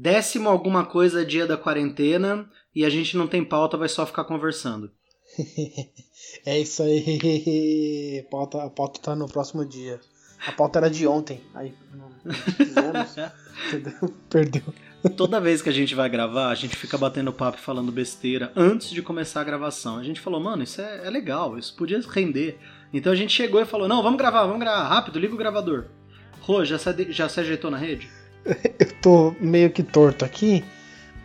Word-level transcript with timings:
Décimo 0.00 0.48
alguma 0.48 0.86
coisa 0.86 1.26
dia 1.26 1.46
da 1.46 1.58
quarentena 1.58 2.48
e 2.74 2.86
a 2.86 2.88
gente 2.88 3.18
não 3.18 3.26
tem 3.26 3.44
pauta, 3.44 3.76
vai 3.76 3.86
só 3.86 4.06
ficar 4.06 4.24
conversando. 4.24 4.90
é 6.46 6.58
isso 6.58 6.82
aí. 6.82 8.24
A 8.26 8.30
pauta, 8.30 8.64
a 8.64 8.70
pauta 8.70 8.98
tá 8.98 9.14
no 9.14 9.28
próximo 9.28 9.62
dia. 9.62 10.00
A 10.46 10.52
pauta 10.52 10.78
era 10.78 10.88
de 10.88 11.06
ontem. 11.06 11.42
Aí, 11.54 11.74
fizemos. 12.56 13.14
Perdeu. 14.30 14.62
Toda 15.18 15.38
vez 15.38 15.60
que 15.60 15.68
a 15.68 15.72
gente 15.72 15.94
vai 15.94 16.08
gravar, 16.08 16.48
a 16.48 16.54
gente 16.54 16.76
fica 16.76 16.96
batendo 16.96 17.30
papo 17.30 17.58
e 17.58 17.62
falando 17.62 17.92
besteira 17.92 18.50
antes 18.56 18.88
de 18.88 19.02
começar 19.02 19.42
a 19.42 19.44
gravação. 19.44 19.98
A 19.98 20.02
gente 20.02 20.18
falou, 20.18 20.40
mano, 20.40 20.62
isso 20.62 20.80
é, 20.80 21.08
é 21.08 21.10
legal, 21.10 21.58
isso 21.58 21.76
podia 21.76 22.00
render. 22.08 22.58
Então 22.90 23.12
a 23.12 23.16
gente 23.16 23.34
chegou 23.34 23.60
e 23.60 23.66
falou, 23.66 23.86
não, 23.86 24.02
vamos 24.02 24.16
gravar, 24.16 24.46
vamos 24.46 24.60
gravar, 24.60 24.88
rápido, 24.88 25.18
liga 25.18 25.34
o 25.34 25.38
gravador. 25.38 25.88
Rô, 26.40 26.64
já 26.64 26.78
se, 26.78 27.12
já 27.12 27.28
se 27.28 27.40
ajeitou 27.40 27.70
na 27.70 27.76
rede? 27.76 28.08
Eu 28.78 28.92
tô 29.00 29.34
meio 29.40 29.70
que 29.70 29.82
torto 29.82 30.24
aqui, 30.24 30.64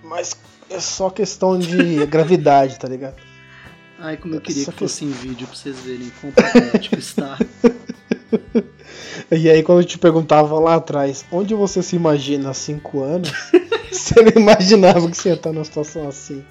mas 0.04 0.36
é 0.70 0.80
só 0.80 1.10
questão 1.10 1.58
de 1.58 2.06
gravidade, 2.08 2.80
tá 2.80 2.88
ligado? 2.88 3.16
Ai, 3.98 4.18
como 4.18 4.36
eu 4.36 4.42
queria 4.42 4.66
que 4.66 4.72
fosse 4.72 5.06
em 5.06 5.10
vídeo 5.10 5.48
pra 5.48 5.56
vocês 5.56 5.80
verem 5.80 6.12
quão 6.20 6.32
patético 6.32 7.00
está. 7.00 7.38
E 9.32 9.50
aí, 9.50 9.64
quando 9.64 9.82
eu 9.82 9.86
te 9.86 9.98
perguntava 9.98 10.60
lá 10.60 10.76
atrás, 10.76 11.26
onde 11.32 11.56
você 11.56 11.82
se 11.82 11.96
imagina 11.96 12.52
há 12.52 12.54
5 12.54 13.02
anos, 13.02 13.32
você 14.00 14.22
não 14.22 14.42
imaginava 14.42 15.10
que 15.10 15.18
você 15.18 15.30
ia 15.30 15.36
estar 15.36 15.52
numa 15.52 15.64
situação 15.64 16.08
assim. 16.08 16.44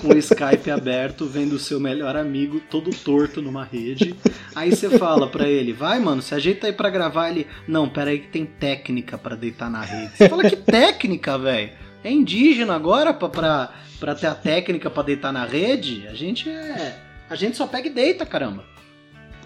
Com 0.00 0.08
o 0.08 0.18
Skype 0.18 0.70
aberto, 0.70 1.26
vendo 1.26 1.54
o 1.54 1.58
seu 1.58 1.80
melhor 1.80 2.16
amigo 2.16 2.60
todo 2.70 2.90
torto 2.90 3.40
numa 3.40 3.64
rede. 3.64 4.14
Aí 4.54 4.74
você 4.74 4.98
fala 4.98 5.26
pra 5.26 5.48
ele, 5.48 5.72
vai 5.72 5.98
mano, 5.98 6.22
se 6.22 6.34
ajeita 6.34 6.66
aí 6.66 6.72
pra 6.72 6.90
gravar. 6.90 7.30
Ele, 7.30 7.46
não, 7.66 7.88
pera 7.88 8.10
aí 8.10 8.18
que 8.18 8.28
tem 8.28 8.44
técnica 8.44 9.16
para 9.16 9.36
deitar 9.36 9.70
na 9.70 9.82
rede. 9.82 10.16
Você 10.16 10.28
fala, 10.28 10.48
que 10.48 10.56
técnica, 10.56 11.38
velho? 11.38 11.70
É 12.04 12.10
indígena 12.10 12.74
agora 12.74 13.14
pra, 13.14 13.28
pra, 13.28 13.72
pra 13.98 14.14
ter 14.14 14.26
a 14.26 14.34
técnica 14.34 14.90
para 14.90 15.04
deitar 15.04 15.32
na 15.32 15.44
rede? 15.44 16.06
A 16.08 16.14
gente 16.14 16.48
é. 16.48 16.98
A 17.30 17.34
gente 17.34 17.56
só 17.56 17.66
pega 17.66 17.88
e 17.88 17.90
deita, 17.90 18.26
caramba. 18.26 18.64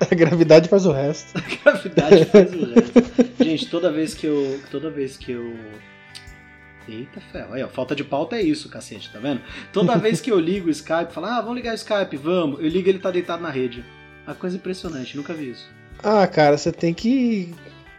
A 0.01 0.15
gravidade 0.15 0.69
faz 0.69 0.85
o 0.87 0.93
resto. 0.93 1.37
A 1.39 1.63
gravidade 1.63 2.25
faz 2.27 2.53
o 2.53 2.75
resto. 2.75 3.45
Gente, 3.45 3.67
toda 3.67 3.91
vez 3.91 4.15
que 4.15 4.27
eu. 4.27 4.61
Toda 4.71 4.91
vez 4.91 5.17
que 5.17 5.33
eu. 5.33 5.55
Eita 6.89 7.21
ferro. 7.33 7.55
Aí, 7.55 7.63
ó, 7.63 7.69
falta 7.69 7.97
de 7.97 8.05
pauta 8.05 8.37
é 8.37 8.43
isso, 8.43 8.69
cacete, 8.69 9.11
tá 9.13 9.19
vendo? 9.19 9.41
Toda 9.73 9.97
vez 9.99 10.21
que 10.21 10.31
eu 10.31 10.39
ligo 10.39 10.69
o 10.69 10.71
Skype, 10.71 11.13
falo, 11.13 11.27
ah, 11.27 11.41
vamos 11.41 11.57
ligar 11.57 11.73
o 11.73 11.75
Skype, 11.75 12.17
vamos. 12.17 12.61
Eu 12.61 12.69
ligo 12.69 12.89
ele 12.89 12.99
tá 12.99 13.11
deitado 13.11 13.43
na 13.43 13.51
rede. 13.51 13.85
Uma 14.27 14.35
coisa 14.35 14.57
impressionante, 14.57 15.17
nunca 15.17 15.35
vi 15.35 15.51
isso. 15.51 15.69
Ah, 16.03 16.27
cara, 16.27 16.57
você 16.57 16.71
tem 16.71 16.93
que 16.93 17.55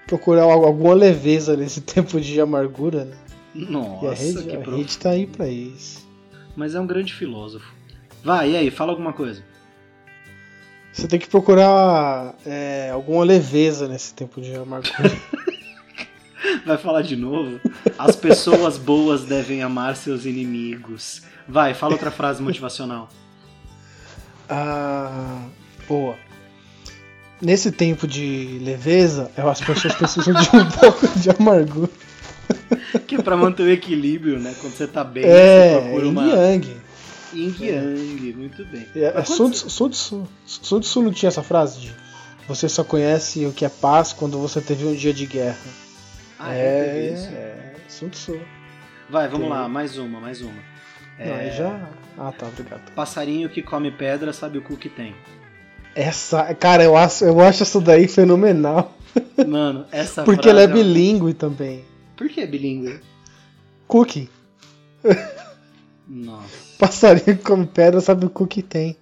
procurar 0.05 0.43
alguma 0.43 0.93
leveza 0.93 1.57
nesse 1.57 1.81
tempo 1.81 2.19
de 2.19 2.39
amargura, 2.39 3.05
né? 3.05 3.17
Nossa, 3.53 4.05
e 4.05 4.07
a 4.07 4.13
rede, 4.13 4.43
que 4.43 4.55
a 4.55 4.75
rede 4.75 4.97
tá 4.97 5.09
aí 5.11 5.25
pra 5.25 5.47
isso. 5.47 6.07
Mas 6.55 6.75
é 6.75 6.79
um 6.79 6.87
grande 6.87 7.13
filósofo. 7.13 7.73
Vai, 8.23 8.51
e 8.51 8.57
aí, 8.57 8.71
fala 8.71 8.91
alguma 8.91 9.13
coisa. 9.13 9.43
Você 10.91 11.07
tem 11.07 11.19
que 11.19 11.27
procurar 11.27 12.35
é, 12.45 12.89
alguma 12.91 13.23
leveza 13.23 13.87
nesse 13.87 14.13
tempo 14.13 14.41
de 14.41 14.55
amargura. 14.55 15.11
Vai 16.65 16.77
falar 16.77 17.01
de 17.01 17.15
novo? 17.15 17.59
As 17.97 18.15
pessoas 18.15 18.77
boas 18.77 19.23
devem 19.23 19.61
amar 19.61 19.95
seus 19.95 20.25
inimigos. 20.25 21.21
Vai, 21.47 21.73
fala 21.73 21.93
outra 21.93 22.11
frase 22.11 22.41
motivacional. 22.41 23.09
Ah, 24.49 25.45
boa. 25.87 26.15
Nesse 27.41 27.71
tempo 27.71 28.07
de 28.07 28.59
leveza, 28.61 29.31
as 29.37 29.61
pessoas 29.61 29.93
precisam 29.95 30.33
de 30.33 30.49
um 30.55 30.65
pouco 30.79 31.07
de 31.19 31.29
amargura. 31.29 31.89
Que 33.05 33.15
é 33.15 33.21
pra 33.21 33.35
manter 33.35 33.63
o 33.63 33.71
equilíbrio, 33.71 34.39
né? 34.39 34.55
Quando 34.59 34.73
você 34.73 34.87
tá 34.87 35.03
bem, 35.03 35.23
é, 35.25 35.73
você 35.73 35.81
procura 35.81 36.07
uma. 36.07 36.25
Yang. 36.25 36.77
Yin 37.33 37.55
Yang, 37.59 38.33
muito 38.33 38.65
bem. 38.65 38.87
É, 38.95 39.13
é 39.15 39.25
Sun, 39.25 39.53
Sun, 39.53 39.91
Sun, 39.91 40.25
Sun 40.45 40.79
Tzu 40.79 41.01
não 41.01 41.11
tinha 41.11 41.27
essa 41.27 41.43
frase 41.43 41.79
de 41.79 41.95
você 42.47 42.69
só 42.69 42.83
conhece 42.83 43.45
o 43.45 43.51
que 43.51 43.65
é 43.65 43.69
paz 43.69 44.13
quando 44.13 44.39
você 44.39 44.61
teve 44.61 44.85
um 44.85 44.95
dia 44.95 45.13
de 45.13 45.25
guerra. 45.25 45.57
Ah, 46.39 46.55
é, 46.55 46.59
é, 46.59 47.13
isso? 47.13 47.29
é 47.33 47.75
Sun 47.87 48.09
Tzu. 48.09 48.39
Vai, 49.09 49.27
vamos 49.27 49.47
Tem. 49.47 49.49
lá, 49.49 49.67
mais 49.67 49.97
uma, 49.97 50.19
mais 50.19 50.41
uma. 50.41 50.61
Não, 51.17 51.25
é... 51.25 51.51
já. 51.51 51.89
Ah, 52.17 52.31
tá, 52.31 52.47
obrigado. 52.47 52.91
Passarinho 52.91 53.49
que 53.49 53.61
come 53.61 53.91
pedra 53.91 54.31
sabe 54.33 54.57
o 54.57 54.61
cu 54.61 54.77
que 54.77 54.89
tem. 54.89 55.15
Essa, 55.95 56.53
cara, 56.53 56.83
eu 56.83 56.95
acho, 56.95 57.25
eu 57.25 57.39
acho 57.39 57.63
isso 57.63 57.81
daí 57.81 58.07
fenomenal. 58.07 58.95
Mano, 59.47 59.85
essa 59.91 60.23
Porque 60.23 60.47
ela 60.47 60.61
é 60.61 60.67
bilíngue 60.67 61.33
também. 61.33 61.83
Por 62.15 62.29
que 62.29 62.41
é 62.41 62.45
bilíngue? 62.47 62.99
Cookie. 63.87 64.29
Nossa. 66.07 66.77
Passarinho 66.77 67.37
que 67.37 67.43
come 67.43 67.65
pedra 67.65 67.99
sabe 67.99 68.25
o 68.25 68.29
cu 68.29 68.45
que 68.45 68.61
tem. 68.61 68.95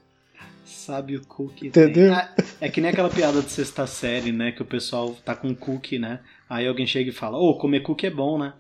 Sabe 0.66 1.18
o 1.18 1.26
cu 1.26 1.50
que 1.50 1.68
Entendeu? 1.68 2.10
tem. 2.10 2.16
Ah, 2.16 2.30
é 2.62 2.70
que 2.70 2.80
nem 2.80 2.92
aquela 2.92 3.10
piada 3.10 3.42
de 3.42 3.52
sexta 3.52 3.88
série, 3.88 4.32
né? 4.32 4.52
Que 4.52 4.62
o 4.62 4.66
pessoal 4.66 5.16
tá 5.26 5.36
com 5.36 5.54
cookie, 5.54 6.00
né? 6.00 6.20
Aí 6.50 6.68
alguém 6.68 6.86
chega 6.86 7.10
e 7.10 7.14
fala, 7.14 7.38
ô, 7.38 7.50
oh, 7.50 7.58
comer 7.58 7.82
cookie 7.82 8.08
é 8.08 8.12
bom, 8.12 8.38
né? 8.38 8.54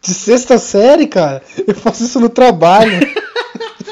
De 0.00 0.12
sexta 0.12 0.58
série, 0.58 1.06
cara? 1.06 1.42
Eu 1.66 1.74
faço 1.74 2.04
isso 2.04 2.20
no 2.20 2.28
trabalho. 2.28 3.00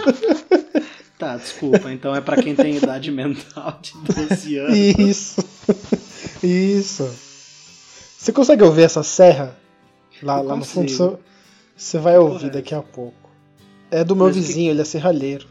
tá, 1.19 1.37
desculpa. 1.37 1.93
Então 1.93 2.15
é 2.15 2.21
para 2.21 2.43
quem 2.43 2.55
tem 2.55 2.77
idade 2.77 3.11
mental 3.11 3.79
de 3.81 3.93
12 4.29 4.57
anos. 4.59 4.77
Isso. 4.77 5.45
Isso. 6.43 7.11
Você 8.19 8.33
consegue 8.33 8.63
ouvir 8.63 8.83
essa 8.83 9.03
serra? 9.03 9.57
Lá, 10.23 10.41
lá 10.41 10.57
no 10.57 10.65
fundo, 10.65 11.19
você 11.77 11.99
vai 11.99 12.17
ouvir 12.17 12.51
daqui 12.51 12.75
a 12.75 12.83
pouco. 12.83 13.31
É 13.91 14.05
do 14.05 14.15
meu 14.15 14.27
Mas 14.27 14.37
vizinho, 14.37 14.67
que... 14.67 14.71
ele 14.71 14.81
é 14.81 14.85
serralheiro. 14.85 15.49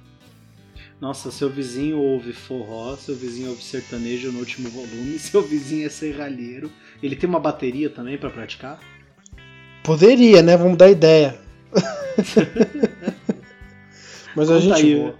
Nossa, 1.01 1.31
seu 1.31 1.49
vizinho 1.49 1.97
ouve 1.97 2.31
forró, 2.31 2.95
seu 2.95 3.15
vizinho 3.15 3.49
ouve 3.49 3.63
sertanejo 3.63 4.31
no 4.31 4.37
último 4.37 4.69
volume, 4.69 5.17
seu 5.19 5.41
vizinho 5.41 5.87
é 5.87 5.89
serralheiro. 5.89 6.71
Ele 7.01 7.15
tem 7.15 7.27
uma 7.27 7.39
bateria 7.39 7.89
também 7.89 8.19
para 8.19 8.29
praticar? 8.29 8.79
Poderia, 9.83 10.43
né? 10.43 10.55
Vamos 10.55 10.77
dar 10.77 10.91
ideia. 10.91 11.39
mas 14.35 14.51
a 14.51 14.59
gente 14.59 14.73
aí. 14.73 14.95
boa. 14.95 15.15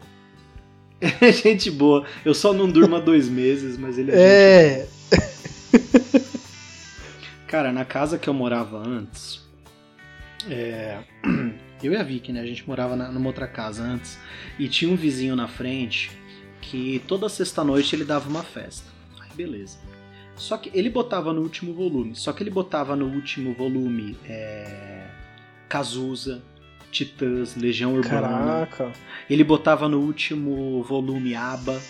É 1.20 1.31
gente 1.31 1.72
boa. 1.72 2.06
Eu 2.24 2.36
só 2.36 2.53
não 2.53 2.70
durmo 2.70 2.96
há 2.96 3.00
dois 3.00 3.28
meses, 3.28 3.75
mas 3.75 3.97
ele 3.97 4.12
é. 4.12 4.22
É. 4.22 4.88
Cara, 7.47 7.74
na 7.74 7.84
casa 7.84 8.20
que 8.20 8.30
eu 8.30 8.36
morava 8.36 8.78
antes, 8.78 9.41
é... 10.50 11.00
Eu 11.84 11.94
e 11.94 11.97
a 11.97 12.03
Vicky, 12.03 12.31
né? 12.31 12.41
A 12.41 12.46
gente 12.46 12.68
morava 12.68 12.96
na, 12.96 13.12
numa 13.12 13.28
outra 13.28 13.47
casa 13.47 13.81
antes. 13.81 14.19
E 14.59 14.68
tinha 14.68 14.91
um 14.91 14.96
vizinho 14.96 15.35
na 15.35 15.47
frente 15.47 16.12
que 16.62 17.02
toda 17.07 17.28
sexta-noite 17.28 17.96
ele 17.96 18.06
dava 18.06 18.29
uma 18.29 18.44
festa. 18.44 18.88
Aí 19.19 19.29
beleza. 19.35 19.79
Só 20.35 20.57
que 20.57 20.72
ele 20.74 20.90
botava 20.90 21.34
no 21.34 21.41
último 21.41 21.74
volume. 21.74 22.16
Só 22.16 22.34
que 22.34 22.44
ele 22.44 22.52
botava 22.52 22.96
no 22.96 23.07
último 23.07 23.53
volume 23.53 24.16
é... 24.25 25.07
Cazuza, 25.68 26.44
Titãs, 26.91 27.56
Legião 27.56 27.94
Urbana. 27.94 28.68
Caraca. 28.68 28.91
Ele 29.29 29.44
botava 29.44 29.88
no 29.88 30.00
último 30.00 30.84
volume 30.84 31.34
ABBA. 31.34 31.81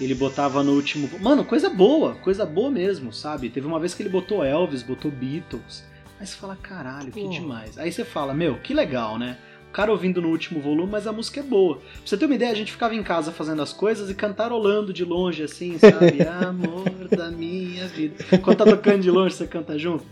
Ele 0.00 0.14
botava 0.14 0.62
no 0.62 0.72
último. 0.72 1.10
Mano, 1.20 1.44
coisa 1.44 1.68
boa, 1.68 2.14
coisa 2.14 2.46
boa 2.46 2.70
mesmo, 2.70 3.12
sabe? 3.12 3.50
Teve 3.50 3.66
uma 3.66 3.80
vez 3.80 3.94
que 3.94 4.02
ele 4.02 4.08
botou 4.08 4.44
Elvis, 4.44 4.82
botou 4.82 5.10
Beatles. 5.10 5.84
Aí 6.20 6.26
você 6.26 6.36
fala, 6.36 6.56
caralho, 6.56 7.12
que 7.12 7.28
demais. 7.28 7.78
Aí 7.78 7.92
você 7.92 8.04
fala, 8.04 8.34
meu, 8.34 8.58
que 8.58 8.74
legal, 8.74 9.18
né? 9.18 9.38
O 9.68 9.72
cara 9.72 9.92
ouvindo 9.92 10.20
no 10.20 10.28
último 10.28 10.60
volume, 10.60 10.90
mas 10.90 11.06
a 11.06 11.12
música 11.12 11.40
é 11.40 11.42
boa. 11.42 11.76
Pra 11.76 11.86
você 12.04 12.16
ter 12.16 12.24
uma 12.24 12.34
ideia, 12.34 12.50
a 12.50 12.56
gente 12.56 12.72
ficava 12.72 12.94
em 12.94 13.02
casa 13.02 13.30
fazendo 13.30 13.60
as 13.60 13.72
coisas 13.72 14.10
e 14.10 14.14
cantarolando 14.14 14.92
de 14.92 15.04
longe, 15.04 15.42
assim, 15.42 15.78
sabe? 15.78 16.22
Amor 16.26 17.08
da 17.08 17.30
minha 17.30 17.86
vida. 17.86 18.24
Quando 18.42 18.56
tá 18.56 18.64
tocando 18.64 19.02
de 19.02 19.10
longe, 19.10 19.34
você 19.34 19.46
canta 19.46 19.78
junto. 19.78 20.04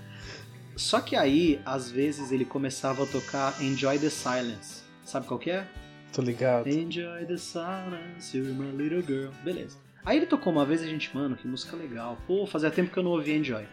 Só 0.76 1.00
que 1.00 1.16
aí, 1.16 1.58
às 1.64 1.90
vezes, 1.90 2.30
ele 2.30 2.44
começava 2.44 3.04
a 3.04 3.06
tocar 3.06 3.60
Enjoy 3.62 3.98
the 3.98 4.10
Silence. 4.10 4.82
Sabe 5.02 5.26
qual 5.26 5.40
que 5.40 5.50
é? 5.50 5.66
Tô 6.12 6.22
ligado. 6.22 6.68
Enjoy 6.68 7.24
the 7.26 7.36
silence, 7.36 8.36
you're 8.36 8.52
my 8.52 8.70
little 8.72 9.02
girl. 9.02 9.30
Beleza. 9.44 9.76
Aí 10.04 10.16
ele 10.16 10.26
tocou 10.26 10.52
uma 10.52 10.64
vez 10.64 10.80
e 10.80 10.84
a 10.84 10.88
gente, 10.88 11.14
mano, 11.14 11.36
que 11.36 11.46
música 11.46 11.76
legal. 11.76 12.16
Pô, 12.26 12.46
fazia 12.46 12.70
tempo 12.70 12.90
que 12.90 12.98
eu 12.98 13.02
não 13.02 13.10
ouvia 13.10 13.36
Enjoy. 13.36 13.64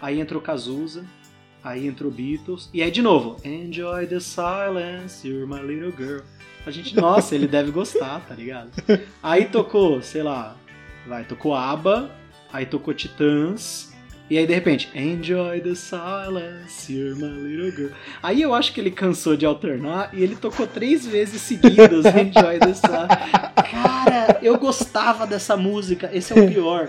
Aí 0.00 0.18
entrou 0.18 0.40
Cazuza, 0.40 1.04
Aí 1.62 1.86
entrou 1.86 2.10
Beatles. 2.10 2.70
E 2.72 2.82
aí 2.82 2.90
de 2.90 3.02
novo, 3.02 3.36
Enjoy 3.44 4.06
the 4.06 4.20
silence, 4.20 5.26
you're 5.26 5.46
my 5.46 5.60
little 5.60 5.92
girl. 5.96 6.22
A 6.66 6.70
gente, 6.70 6.94
nossa, 6.94 7.34
ele 7.34 7.46
deve 7.46 7.70
gostar, 7.70 8.20
tá 8.20 8.34
ligado? 8.34 8.70
Aí 9.22 9.46
tocou, 9.46 10.02
sei 10.02 10.22
lá, 10.22 10.56
vai, 11.06 11.24
tocou 11.24 11.54
ABBA, 11.54 12.10
aí 12.52 12.66
tocou 12.66 12.92
Titãs, 12.92 13.90
e 14.30 14.38
aí 14.38 14.46
de 14.46 14.54
repente, 14.54 14.88
Enjoy 14.94 15.60
the 15.60 15.74
silence, 15.74 16.92
you're 16.92 17.16
my 17.16 17.26
little 17.26 17.72
girl. 17.72 17.90
Aí 18.22 18.40
eu 18.40 18.54
acho 18.54 18.72
que 18.72 18.80
ele 18.80 18.92
cansou 18.92 19.36
de 19.36 19.44
alternar 19.44 20.10
e 20.12 20.22
ele 20.22 20.36
tocou 20.36 20.68
três 20.68 21.04
vezes 21.04 21.42
seguidas 21.42 22.04
Enjoy 22.14 22.58
the 22.60 22.72
silence. 22.72 23.16
Cara, 23.70 24.38
eu 24.40 24.56
gostava 24.56 25.26
dessa 25.26 25.56
música, 25.56 26.08
esse 26.12 26.32
é 26.32 26.40
o 26.40 26.48
pior. 26.48 26.86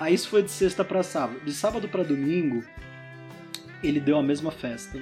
Aí 0.00 0.14
isso 0.14 0.28
foi 0.28 0.42
de 0.42 0.50
sexta 0.50 0.82
para 0.82 1.04
sábado. 1.04 1.38
De 1.44 1.52
sábado 1.52 1.86
para 1.86 2.02
domingo, 2.02 2.64
ele 3.82 4.00
deu 4.00 4.18
a 4.18 4.22
mesma 4.22 4.50
festa. 4.50 4.98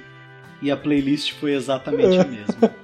E 0.61 0.69
a 0.69 0.77
playlist 0.77 1.33
foi 1.33 1.53
exatamente 1.53 2.17
a 2.17 2.25
mesma. 2.25 2.75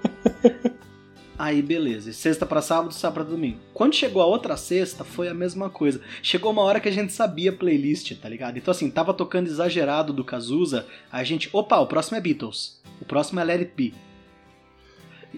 Aí, 1.38 1.62
beleza. 1.62 2.14
Sexta 2.14 2.46
para 2.46 2.62
sábado, 2.62 2.94
sábado 2.94 3.26
pra 3.26 3.36
domingo. 3.36 3.60
Quando 3.74 3.94
chegou 3.94 4.22
a 4.22 4.26
outra 4.26 4.56
sexta, 4.56 5.04
foi 5.04 5.28
a 5.28 5.34
mesma 5.34 5.70
coisa. 5.70 6.00
Chegou 6.24 6.52
uma 6.52 6.62
hora 6.62 6.80
que 6.80 6.88
a 6.88 6.92
gente 6.92 7.12
sabia 7.12 7.50
a 7.50 7.54
playlist, 7.54 8.14
tá 8.16 8.30
ligado? 8.30 8.58
Então, 8.58 8.72
assim, 8.72 8.90
tava 8.90 9.14
tocando 9.14 9.48
exagerado 9.48 10.14
do 10.14 10.24
Cazuza. 10.24 10.88
A 11.12 11.24
gente, 11.24 11.50
opa, 11.52 11.78
o 11.80 11.88
próximo 11.88 12.18
é 12.18 12.22
Beatles. 12.22 12.80
O 13.02 13.06
próximo 13.06 13.42
é 13.42 13.44
Let 13.44 13.60
It 13.60 13.74
Be. 13.76 13.94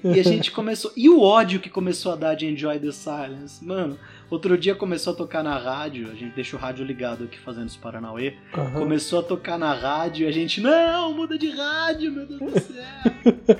E 0.03 0.19
a 0.19 0.23
gente 0.23 0.51
começou. 0.51 0.91
E 0.95 1.09
o 1.09 1.19
ódio 1.19 1.59
que 1.59 1.69
começou 1.69 2.11
a 2.11 2.15
dar 2.15 2.35
de 2.35 2.45
Enjoy 2.45 2.79
the 2.79 2.91
Silence? 2.91 3.63
Mano, 3.65 3.97
outro 4.29 4.57
dia 4.57 4.75
começou 4.75 5.13
a 5.13 5.15
tocar 5.15 5.43
na 5.43 5.57
rádio. 5.57 6.09
A 6.11 6.15
gente 6.15 6.35
deixa 6.35 6.55
o 6.55 6.59
rádio 6.59 6.85
ligado 6.85 7.23
aqui 7.25 7.39
fazendo 7.39 7.67
os 7.67 7.77
Paranauê. 7.77 8.35
Aham. 8.53 8.71
Começou 8.79 9.19
a 9.19 9.23
tocar 9.23 9.57
na 9.57 9.73
rádio 9.73 10.25
e 10.25 10.27
a 10.29 10.31
gente, 10.31 10.61
não, 10.61 11.13
muda 11.13 11.37
de 11.37 11.49
rádio, 11.49 12.11
meu 12.11 12.25
Deus 12.25 12.39
do 12.39 12.59
céu. 12.59 13.57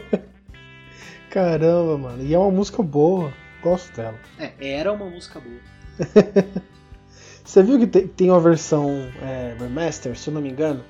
Caramba, 1.30 1.98
mano. 1.98 2.24
E 2.24 2.34
é 2.34 2.38
uma 2.40 2.52
música 2.52 2.81
boa. 2.81 3.34
Gosto 3.62 3.96
dela. 3.96 4.18
é, 4.40 4.54
era 4.60 4.92
uma 4.94 5.06
música 5.10 5.40
boa. 5.40 5.60
Você 7.44 7.63
viu 7.63 7.80
que 7.80 7.88
te- 7.88 8.08
tem 8.08 8.30
uma 8.30 8.40
versão 8.40 8.90
é, 9.22 9.56
remaster, 9.60 10.18
se 10.18 10.30
eu 10.30 10.34
não 10.34 10.42
me 10.42 10.50
engano, 10.50 10.84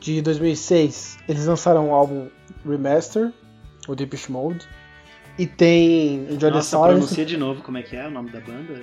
de 0.00 0.20
2006. 0.20 1.18
Eles 1.28 1.46
lançaram 1.46 1.88
um 1.88 1.94
álbum 1.94 2.28
remaster, 2.68 3.32
o 3.88 3.94
Deepish 3.94 4.28
Mode, 4.28 4.66
e 5.38 5.46
tem 5.46 6.24
Enjoy 6.24 6.38
the 6.38 6.50
Nossa, 6.50 6.70
Silence. 6.70 6.92
pronuncia 6.92 7.24
de 7.24 7.36
novo 7.36 7.62
como 7.62 7.78
é 7.78 7.82
que 7.82 7.96
é 7.96 8.06
o 8.06 8.10
nome 8.10 8.30
da 8.30 8.40
banda. 8.40 8.80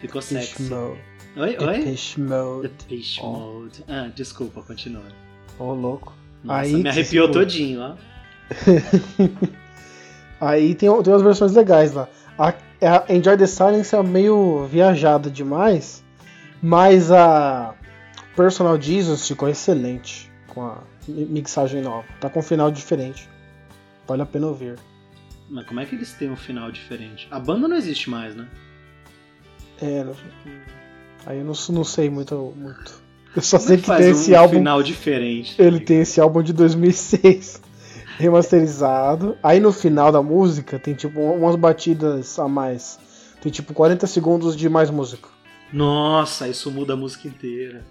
Ficou 0.00 0.20
sexy. 0.22 0.62
Mode. 0.64 0.98
Oi, 1.36 1.56
oi? 1.58 1.78
Depeche 1.78 2.20
Mode. 2.20 2.68
Depeche 2.68 3.20
Ó. 3.22 3.26
Mode. 3.30 3.84
Ah, 3.88 4.10
desculpa, 4.14 4.62
continua. 4.62 5.04
Ô, 5.58 5.72
louco. 5.72 6.12
Nossa, 6.42 6.60
Aí, 6.62 6.74
me 6.82 6.88
arrepiou 6.88 7.26
tipo, 7.28 7.38
todinho, 7.38 7.80
ó. 7.80 7.94
Aí 10.40 10.74
tem, 10.74 10.90
tem 11.02 11.12
umas 11.12 11.22
versões 11.22 11.52
legais 11.52 11.92
lá. 11.92 12.08
A, 12.38 12.48
a 12.48 13.12
Enjoy 13.14 13.36
the 13.36 13.46
Silence 13.46 13.94
é 13.94 14.02
meio 14.02 14.66
viajada 14.66 15.30
demais, 15.30 16.02
mas 16.60 17.10
a 17.12 17.74
Personal 18.34 18.80
Jesus 18.80 19.28
ficou 19.28 19.48
excelente 19.48 20.30
com 20.48 20.62
a 20.64 20.78
mi- 21.06 21.26
mixagem 21.26 21.80
nova. 21.82 22.04
Tá 22.20 22.28
com 22.28 22.40
um 22.40 22.42
final 22.42 22.70
diferente. 22.70 23.28
Vale 24.08 24.22
a 24.22 24.26
pena 24.26 24.48
ouvir. 24.48 24.76
Mas 25.52 25.66
como 25.66 25.80
é 25.80 25.84
que 25.84 25.94
eles 25.94 26.14
têm 26.14 26.30
um 26.30 26.36
final 26.36 26.72
diferente? 26.72 27.28
A 27.30 27.38
banda 27.38 27.68
não 27.68 27.76
existe 27.76 28.08
mais, 28.08 28.34
né? 28.34 28.48
É, 29.82 30.02
aí 31.26 31.38
eu 31.40 31.44
não, 31.44 31.52
não 31.70 31.84
sei 31.84 32.08
muito, 32.08 32.54
muito. 32.56 33.02
Eu 33.36 33.42
só 33.42 33.58
Como 33.58 33.66
é 33.72 33.76
sei 33.76 33.76
que 33.76 33.86
tem 33.86 34.06
um 34.06 34.10
esse 34.12 34.34
álbum. 34.34 34.54
final 34.54 34.82
diferente? 34.82 35.60
Ele 35.60 35.78
tem 35.78 36.00
esse 36.00 36.18
álbum 36.22 36.42
de 36.42 36.54
2006 36.54 37.60
remasterizado. 38.16 39.36
Aí 39.42 39.60
no 39.60 39.72
final 39.72 40.10
da 40.10 40.22
música 40.22 40.78
tem 40.78 40.94
tipo 40.94 41.20
umas 41.20 41.56
batidas 41.56 42.38
a 42.38 42.48
mais. 42.48 42.98
Tem 43.42 43.52
tipo 43.52 43.74
40 43.74 44.06
segundos 44.06 44.56
de 44.56 44.70
mais 44.70 44.88
música. 44.88 45.28
Nossa, 45.70 46.48
isso 46.48 46.70
muda 46.70 46.94
a 46.94 46.96
música 46.96 47.28
inteira. 47.28 47.84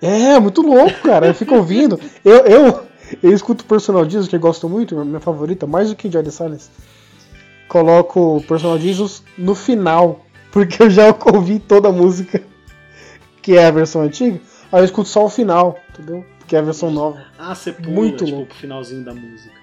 É, 0.00 0.38
muito 0.38 0.62
louco, 0.62 1.02
cara. 1.02 1.26
Eu 1.26 1.34
fico 1.34 1.56
ouvindo. 1.56 1.98
Eu, 2.24 2.44
eu, 2.44 2.86
eu 3.22 3.32
escuto 3.32 3.64
Personal 3.64 4.04
Jesus, 4.04 4.28
que 4.28 4.36
eu 4.36 4.40
gosto 4.40 4.68
muito, 4.68 4.96
minha 5.04 5.20
favorita, 5.20 5.66
mais 5.66 5.88
do 5.90 5.96
que 5.96 6.08
Enjoy 6.08 6.22
the 6.22 6.30
Silence. 6.30 6.70
Coloco 7.68 8.42
Personal 8.46 8.78
Jesus 8.78 9.22
no 9.36 9.54
final, 9.54 10.24
porque 10.52 10.82
eu 10.82 10.90
já 10.90 11.14
ouvi 11.34 11.58
toda 11.58 11.88
a 11.88 11.92
música, 11.92 12.42
que 13.42 13.56
é 13.56 13.66
a 13.66 13.70
versão 13.70 14.02
antiga. 14.02 14.40
Aí 14.72 14.80
eu 14.80 14.84
escuto 14.84 15.08
só 15.08 15.24
o 15.24 15.28
final, 15.30 15.78
entendeu? 15.90 16.24
Que 16.46 16.56
é 16.56 16.58
a 16.58 16.62
versão 16.62 16.90
nova. 16.90 17.24
Ah, 17.38 17.54
você 17.54 17.72
pula, 17.72 17.90
Muito 17.90 18.24
tipo, 18.24 18.36
louco. 18.36 18.50
pro 18.50 18.58
finalzinho 18.58 19.04
da 19.04 19.12
música. 19.14 19.54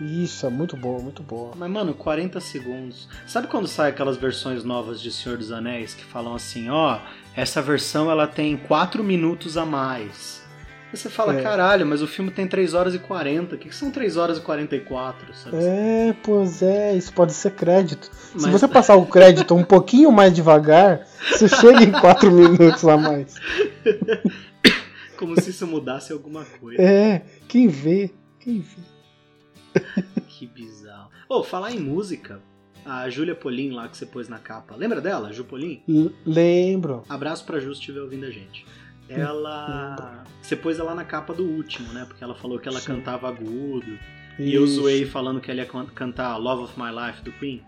Isso, 0.00 0.46
é 0.46 0.50
muito 0.50 0.76
boa, 0.78 0.98
muito 0.98 1.22
boa. 1.22 1.52
Mas, 1.56 1.70
mano, 1.70 1.92
40 1.92 2.40
segundos. 2.40 3.06
Sabe 3.26 3.48
quando 3.48 3.68
sai 3.68 3.90
aquelas 3.90 4.16
versões 4.16 4.64
novas 4.64 4.98
de 5.00 5.12
Senhor 5.12 5.36
dos 5.36 5.52
Anéis 5.52 5.92
que 5.92 6.04
falam 6.04 6.34
assim, 6.34 6.70
ó, 6.70 6.98
essa 7.36 7.60
versão 7.60 8.10
ela 8.10 8.26
tem 8.26 8.56
4 8.56 9.04
minutos 9.04 9.58
a 9.58 9.66
mais. 9.66 10.39
Você 10.92 11.08
fala, 11.08 11.38
É. 11.38 11.42
caralho, 11.42 11.86
mas 11.86 12.02
o 12.02 12.06
filme 12.06 12.30
tem 12.30 12.46
3 12.48 12.74
horas 12.74 12.94
e 12.94 12.98
40. 12.98 13.54
O 13.54 13.58
que, 13.58 13.68
que 13.68 13.74
são 13.74 13.90
3 13.90 14.16
horas 14.16 14.38
e 14.38 14.40
44? 14.40 15.32
Sabe? 15.34 15.56
É, 15.58 16.14
pois 16.22 16.62
é, 16.62 16.94
isso 16.96 17.12
pode 17.12 17.32
ser 17.32 17.52
crédito. 17.52 18.10
Se 18.12 18.32
Mas- 18.42 18.50
você 18.52 18.66
passar 18.66 18.96
o 18.96 19.06
crédito 19.06 19.54
um 19.54 19.62
pouquinho 19.64 20.10
mais 20.10 20.32
devagar, 20.32 21.06
você 21.30 21.46
chega 21.48 21.84
em 21.84 21.92
4 21.92 22.30
minutos 22.32 22.84
a 22.86 22.96
mais. 22.96 23.34
Como 25.16 25.38
se 25.40 25.50
isso 25.50 25.66
mudasse 25.66 26.12
alguma 26.12 26.44
coisa. 26.44 26.80
É, 26.82 27.22
quem 27.46 27.68
vê, 27.68 28.10
quem 28.38 28.60
vê. 28.60 28.82
Que 30.26 30.46
bizarro. 30.46 31.10
Ô, 31.28 31.44
falar 31.44 31.70
em 31.72 31.78
música, 31.78 32.40
a 32.84 33.08
Júlia 33.10 33.34
Polim 33.34 33.72
lá 33.72 33.86
que 33.88 33.96
você 33.96 34.06
pôs 34.06 34.26
na 34.28 34.38
capa. 34.38 34.74
Lembra 34.74 34.98
dela, 35.00 35.30
Ju 35.34 35.44
Polim? 35.44 35.82
L- 35.86 36.14
lembro. 36.24 37.02
Abraço 37.10 37.44
pra 37.44 37.60
Ju 37.60 37.74
se 37.74 37.80
estiver 37.80 38.00
ouvindo 38.00 38.24
a 38.24 38.30
gente. 38.30 38.64
Ela. 39.12 40.24
Você 40.40 40.56
pôs 40.56 40.78
ela 40.78 40.94
na 40.94 41.04
capa 41.04 41.32
do 41.34 41.44
último, 41.44 41.92
né? 41.92 42.04
Porque 42.06 42.22
ela 42.24 42.34
falou 42.34 42.58
que 42.58 42.68
ela 42.68 42.80
Sim. 42.80 42.86
cantava 42.94 43.28
agudo. 43.28 43.98
E 44.38 44.54
eu 44.54 44.64
Isso. 44.64 44.74
zoei 44.80 45.04
falando 45.04 45.40
que 45.40 45.50
ela 45.50 45.60
ia 45.60 45.66
can- 45.66 45.86
cantar 45.86 46.36
Love 46.38 46.64
of 46.64 46.80
My 46.80 46.88
Life 46.90 47.22
do 47.22 47.32
Queen. 47.32 47.62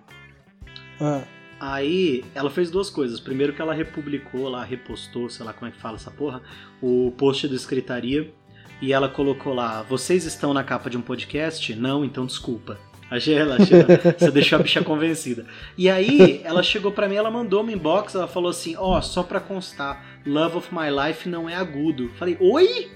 Ah, 1.00 1.22
Aí 1.60 2.24
ela 2.34 2.50
fez 2.50 2.70
duas 2.72 2.90
coisas. 2.90 3.20
Primeiro 3.20 3.52
que 3.52 3.62
ela 3.62 3.72
republicou 3.72 4.48
lá, 4.48 4.64
repostou, 4.64 5.28
sei 5.30 5.46
lá 5.46 5.52
como 5.52 5.68
é 5.68 5.70
que 5.72 5.78
fala 5.80 5.94
essa 5.94 6.10
porra, 6.10 6.42
o 6.80 7.12
post 7.16 7.46
do 7.46 7.54
Escritaria. 7.54 8.32
E 8.80 8.92
ela 8.92 9.08
colocou 9.08 9.54
lá, 9.54 9.82
vocês 9.82 10.24
estão 10.24 10.52
na 10.52 10.64
capa 10.64 10.90
de 10.90 10.96
um 10.98 11.00
podcast? 11.02 11.72
Não, 11.76 12.04
então 12.04 12.26
desculpa. 12.26 12.80
Achei 13.12 13.34
ela, 13.34 13.56
achei 13.56 13.80
ela. 13.80 13.88
Você 14.18 14.30
deixou 14.30 14.58
a 14.58 14.62
bicha 14.62 14.82
convencida. 14.82 15.44
E 15.76 15.90
aí, 15.90 16.40
ela 16.44 16.62
chegou 16.62 16.90
pra 16.90 17.06
mim, 17.06 17.16
ela 17.16 17.30
mandou 17.30 17.60
uma 17.60 17.70
inbox, 17.70 18.14
ela 18.14 18.26
falou 18.26 18.48
assim, 18.48 18.74
ó, 18.78 19.02
só 19.02 19.22
pra 19.22 19.38
constar, 19.38 20.02
Love 20.24 20.56
of 20.56 20.74
My 20.74 20.88
Life 20.88 21.28
não 21.28 21.46
é 21.46 21.54
agudo. 21.54 22.08
Falei, 22.18 22.38
oi? 22.40 22.90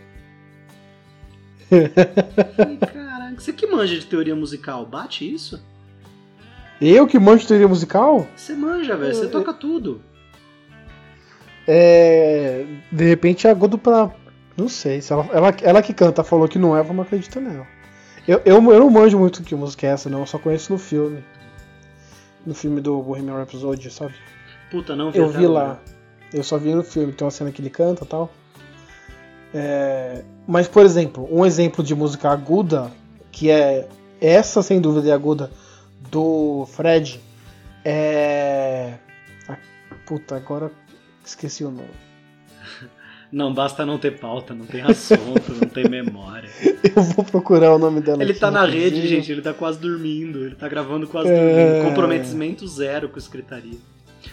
Falei, 1.68 2.78
caraca, 2.78 3.34
você 3.38 3.52
que 3.52 3.66
manja 3.66 3.98
de 3.98 4.06
teoria 4.06 4.34
musical, 4.34 4.86
bate 4.86 5.30
isso? 5.30 5.62
eu 6.80 7.06
que 7.06 7.18
manjo 7.18 7.46
teoria 7.46 7.68
musical? 7.68 8.26
Você 8.34 8.54
manja, 8.54 8.96
velho, 8.96 9.14
você 9.14 9.28
toca 9.28 9.52
tudo. 9.52 10.00
É. 11.68 12.64
De 12.90 13.04
repente 13.04 13.46
é 13.46 13.50
agudo 13.50 13.76
pra. 13.76 14.10
Não 14.56 14.68
sei. 14.68 15.02
Se 15.02 15.12
ela, 15.12 15.28
ela, 15.32 15.56
ela 15.62 15.82
que 15.82 15.92
canta 15.92 16.24
falou 16.24 16.48
que 16.48 16.58
não 16.58 16.76
é, 16.76 16.82
vamos 16.82 17.04
acreditar 17.04 17.40
nela. 17.40 17.66
Eu, 18.26 18.42
eu, 18.44 18.54
eu 18.54 18.80
não 18.80 18.90
manjo 18.90 19.18
muito 19.18 19.42
que 19.42 19.54
música 19.54 19.86
é 19.86 19.90
essa, 19.90 20.10
não. 20.10 20.20
Eu 20.20 20.26
só 20.26 20.38
conheço 20.38 20.72
no 20.72 20.78
filme. 20.78 21.22
No 22.44 22.54
filme 22.54 22.80
do 22.80 23.00
Bohemian 23.02 23.38
Rhapsody, 23.38 23.90
sabe? 23.90 24.14
Puta, 24.70 24.96
não 24.96 25.10
vi 25.10 25.18
Eu 25.18 25.28
vi 25.28 25.46
lá. 25.46 25.80
Eu 26.32 26.42
só 26.42 26.58
vi 26.58 26.74
no 26.74 26.82
filme, 26.82 27.12
tem 27.12 27.24
uma 27.24 27.30
cena 27.30 27.52
que 27.52 27.60
ele 27.60 27.70
canta 27.70 28.04
e 28.04 28.06
tal. 28.06 28.32
É, 29.54 30.24
Mas, 30.46 30.68
por 30.68 30.84
exemplo, 30.84 31.28
um 31.30 31.46
exemplo 31.46 31.82
de 31.82 31.94
música 31.94 32.28
aguda, 32.30 32.90
que 33.30 33.50
é 33.50 33.88
essa 34.20 34.62
sem 34.62 34.80
dúvida 34.80 35.08
é 35.08 35.12
aguda, 35.12 35.50
do 36.10 36.66
Fred, 36.72 37.20
é. 37.84 38.94
Ah, 39.48 39.58
Puta, 40.04 40.36
agora 40.36 40.70
esqueci 41.24 41.64
o 41.64 41.70
nome. 41.70 41.90
Não 43.36 43.52
basta 43.52 43.84
não 43.84 43.98
ter 43.98 44.18
pauta, 44.18 44.54
não 44.54 44.64
tem 44.64 44.80
assunto, 44.80 45.52
não 45.52 45.68
tem 45.68 45.86
memória. 45.86 46.48
Eu 46.96 47.02
vou 47.02 47.22
procurar 47.22 47.74
o 47.74 47.78
nome 47.78 48.00
dela 48.00 48.22
Ele 48.22 48.30
aqui, 48.30 48.40
tá 48.40 48.50
na 48.50 48.64
rede, 48.64 49.06
gente, 49.06 49.30
ele 49.30 49.42
tá 49.42 49.52
quase 49.52 49.78
dormindo, 49.78 50.42
ele 50.42 50.54
tá 50.54 50.66
gravando 50.66 51.06
quase 51.06 51.28
É. 51.28 51.36
dormindo. 51.36 51.86
Comprometimento 51.86 52.66
zero 52.66 53.10
com 53.10 53.18
a 53.18 53.20
secretaria. 53.20 53.76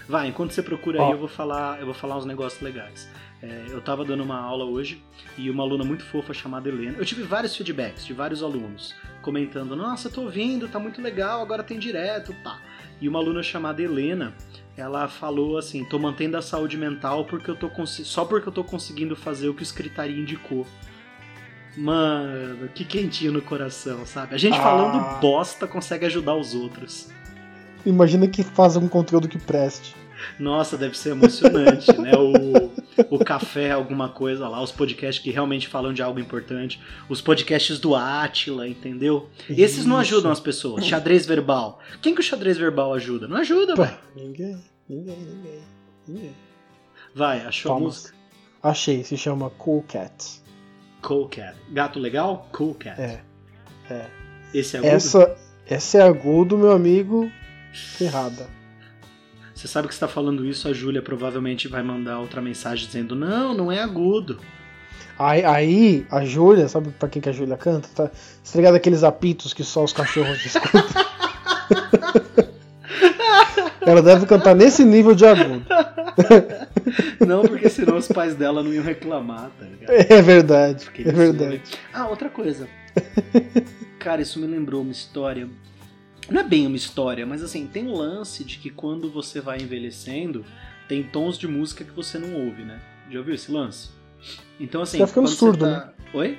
Vai, 0.08 0.30
enquanto 0.30 0.52
você 0.52 0.64
procura 0.64 1.04
aí, 1.04 1.12
eu 1.12 1.18
vou 1.18 1.28
falar, 1.28 1.82
eu 1.82 1.86
vou 1.86 1.94
falar 1.94 2.18
uns 2.18 2.24
negócios 2.26 2.62
legais. 2.62 3.10
É, 3.42 3.66
eu 3.72 3.82
tava 3.82 4.06
dando 4.06 4.24
uma 4.24 4.40
aula 4.40 4.64
hoje 4.64 5.04
e 5.38 5.50
uma 5.50 5.64
aluna 5.64 5.84
muito 5.84 6.06
fofa 6.06 6.34
chamada 6.34 6.70
Helena. 6.70 6.96
Eu 6.98 7.04
tive 7.04 7.24
vários 7.24 7.54
feedbacks 7.58 8.06
de 8.06 8.14
vários 8.14 8.42
alunos 8.42 8.96
comentando: 9.24 9.76
Nossa, 9.76 10.10
tô 10.10 10.22
ouvindo, 10.22 10.68
tá 10.68 10.78
muito 10.78 11.02
legal, 11.02 11.42
agora 11.42 11.64
tem 11.64 11.80
direto, 11.80 12.36
pá. 12.44 12.60
E 13.02 13.10
uma 13.10 13.18
aluna 13.18 13.42
chamada 13.42 13.82
Helena, 13.82 14.34
ela 14.78 15.08
falou 15.08 15.58
assim: 15.58 15.84
Tô 15.86 15.98
mantendo 15.98 16.38
a 16.38 16.42
saúde 16.42 16.78
mental 16.78 17.26
porque 17.26 17.50
eu 17.50 17.56
tô 17.56 17.72
só 17.88 18.24
porque 18.26 18.48
eu 18.48 18.54
tô 18.54 18.64
conseguindo 18.64 19.16
fazer 19.16 19.50
o 19.50 19.54
que 19.56 19.64
o 19.64 19.66
secretaria 19.66 20.16
indicou. 20.20 20.68
Mano, 21.76 22.70
que 22.70 22.86
quentinho 22.86 23.32
no 23.32 23.42
coração, 23.42 24.06
sabe? 24.06 24.36
A 24.36 24.38
gente 24.38 24.58
Ah. 24.58 24.62
falando 24.62 25.20
bosta 25.20 25.66
consegue 25.66 26.06
ajudar 26.06 26.36
os 26.36 26.54
outros. 26.54 27.10
Imagina 27.84 28.28
que 28.28 28.44
faz 28.44 28.76
um 28.76 28.88
conteúdo 28.88 29.28
que 29.28 29.40
preste. 29.40 29.96
Nossa, 30.40 30.78
deve 30.78 30.98
ser 30.98 31.10
emocionante, 31.10 31.92
né? 32.00 32.12
O, 32.16 32.72
o 33.10 33.20
café, 33.24 33.72
alguma 33.72 34.10
coisa 34.10 34.48
lá, 34.48 34.62
os 34.62 34.72
podcasts 34.72 35.24
que 35.24 35.32
realmente 35.32 35.68
falam 35.68 35.94
de 35.94 36.02
algo 36.02 36.20
importante, 36.20 36.80
os 37.10 37.22
podcasts 37.22 37.80
do 37.80 37.96
Átila, 37.96 38.68
entendeu? 38.68 39.30
Esses 39.50 39.86
não 39.86 40.02
Isso. 40.02 40.14
ajudam 40.16 40.32
as 40.32 40.40
pessoas. 40.40 40.86
Xadrez 40.86 41.26
verbal. 41.26 41.80
Quem 42.02 42.14
que 42.14 42.22
o 42.22 42.24
xadrez 42.24 42.58
verbal 42.58 42.94
ajuda? 42.94 43.28
Não 43.28 43.38
ajuda, 43.38 43.76
velho. 43.76 43.98
ninguém, 44.16 44.58
ninguém, 44.88 45.18
ninguém, 45.18 45.60
ninguém. 46.08 46.36
Vai, 47.16 47.42
achou 47.46 47.72
a 47.72 47.76
Toma. 47.76 47.86
música? 47.88 48.16
Achei, 48.62 49.04
se 49.04 49.18
chama 49.18 49.50
Cool 49.52 49.84
Cat. 49.84 50.42
Cool 51.02 51.28
Cat. 51.28 51.56
Gato 51.72 52.00
legal? 52.00 52.48
Cool 52.52 52.74
Cat. 52.76 53.00
É. 53.00 53.22
É. 53.90 54.06
Esse 54.54 54.78
é 54.78 54.80
agudo? 54.80 54.96
Essa, 54.96 55.38
essa 55.68 55.98
é 55.98 56.02
agudo, 56.02 56.58
meu 56.58 56.72
amigo. 56.72 57.30
Ferrada. 57.74 58.48
Você 59.54 59.68
sabe 59.68 59.88
que 59.88 59.94
você 59.94 60.00
tá 60.00 60.08
falando 60.08 60.46
isso, 60.46 60.68
a 60.68 60.74
Júlia 60.74 61.02
provavelmente 61.02 61.68
vai 61.68 61.84
mandar 61.84 62.20
outra 62.20 62.42
mensagem 62.42 62.86
dizendo: 62.86 63.16
Não, 63.16 63.54
não 63.54 63.72
é 63.72 63.80
agudo. 63.80 64.40
Aí, 65.18 65.44
aí 65.44 66.08
a 66.10 66.26
Júlia, 66.26 66.68
sabe 66.68 66.90
pra 66.98 67.08
quem 67.08 67.22
que 67.22 67.30
a 67.30 67.34
Júlia 67.34 67.56
canta? 67.56 67.88
Tá, 67.96 68.08
tá 68.08 68.56
ligado 68.56 68.76
aqueles 68.76 69.04
apitos 69.04 69.54
que 69.54 69.64
só 69.64 69.84
os 69.84 69.94
cachorros 69.94 70.42
escutam? 70.46 70.84
Ela 73.86 74.02
deve 74.02 74.26
cantar 74.26 74.56
nesse 74.56 74.84
nível 74.84 75.14
de 75.14 75.26
agudo. 75.26 75.66
Não, 77.26 77.42
porque 77.42 77.70
senão 77.70 77.98
os 77.98 78.08
pais 78.08 78.36
dela 78.36 78.64
não 78.64 78.74
iam 78.74 78.84
reclamar, 78.84 79.50
tá 79.58 79.66
ligado? 79.66 79.92
É 79.92 80.22
verdade, 80.22 80.86
Porque 80.86 81.02
é 81.02 81.12
verdade. 81.12 81.62
Ah, 81.94 82.08
outra 82.08 82.30
coisa. 82.30 82.68
Cara, 84.00 84.22
isso 84.22 84.40
me 84.40 84.48
lembrou 84.48 84.82
uma 84.82 84.92
história. 84.92 85.48
Não 86.30 86.42
é 86.42 86.44
bem 86.44 86.68
uma 86.68 86.76
história, 86.76 87.26
mas 87.26 87.44
assim, 87.44 87.68
tem 87.68 87.86
um 87.88 87.94
lance 87.94 88.44
de 88.44 88.58
que 88.58 88.70
quando 88.70 89.10
você 89.10 89.42
vai 89.42 89.58
envelhecendo, 89.58 90.46
tem 90.88 91.04
tons 91.04 91.38
de 91.38 91.48
música 91.48 91.84
que 91.84 91.92
você 91.92 92.18
não 92.18 92.34
ouve, 92.34 92.64
né? 92.64 92.82
Já 93.10 93.20
ouviu 93.20 93.36
esse 93.36 93.52
lance? 93.52 93.90
Então 94.60 94.82
assim. 94.82 94.98
Tá 94.98 95.08
ficando 95.08 95.28
surdo, 95.28 95.66
tá... 95.66 95.94
Oi? 96.14 96.38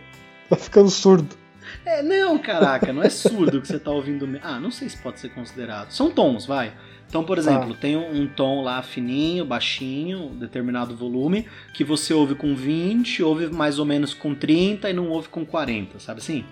Tá 0.48 0.56
ficando 0.56 0.90
surdo. 0.90 1.36
É, 1.84 2.02
não, 2.02 2.38
caraca, 2.38 2.92
não 2.92 3.02
é 3.02 3.08
surdo 3.08 3.60
que 3.60 3.68
você 3.68 3.78
tá 3.78 3.90
ouvindo. 3.90 4.28
Ah, 4.42 4.60
não 4.60 4.70
sei 4.70 4.88
se 4.88 4.96
pode 4.98 5.20
ser 5.20 5.30
considerado. 5.30 5.90
São 5.90 6.10
tons, 6.10 6.46
vai. 6.46 6.72
Então, 7.08 7.22
por 7.22 7.38
exemplo, 7.38 7.74
tem 7.74 7.96
um, 7.96 8.22
um 8.22 8.26
tom 8.26 8.62
lá 8.62 8.82
fininho, 8.82 9.44
baixinho, 9.44 10.30
determinado 10.30 10.96
volume, 10.96 11.46
que 11.72 11.84
você 11.84 12.12
ouve 12.12 12.34
com 12.34 12.56
20, 12.56 13.22
ouve 13.22 13.46
mais 13.48 13.78
ou 13.78 13.84
menos 13.84 14.12
com 14.12 14.34
30 14.34 14.90
e 14.90 14.92
não 14.92 15.08
ouve 15.08 15.28
com 15.28 15.44
40, 15.44 16.00
sabe 16.00 16.20
assim? 16.20 16.44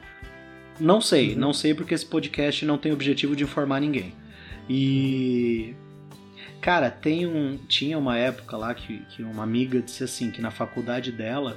Não 0.83 1.01
sei, 1.01 1.37
não 1.37 1.53
sei 1.53 1.75
porque 1.75 1.95
esse 1.95 2.05
podcast 2.05 2.67
não 2.67 2.77
tem 2.77 2.93
objetivo 2.93 3.37
de 3.37 3.45
informar 3.45 3.81
ninguém. 3.81 4.13
E. 4.69 5.77
Cara, 6.61 6.91
tem 6.91 7.25
um. 7.25 7.57
Tinha 7.69 7.97
uma 7.97 8.19
época 8.19 8.57
lá 8.57 8.75
que, 8.75 8.99
que 9.11 9.23
uma 9.23 9.45
amiga 9.45 9.81
disse 9.81 10.03
assim, 10.03 10.33
que 10.33 10.43
na 10.43 10.51
faculdade 10.51 11.13
dela, 11.13 11.57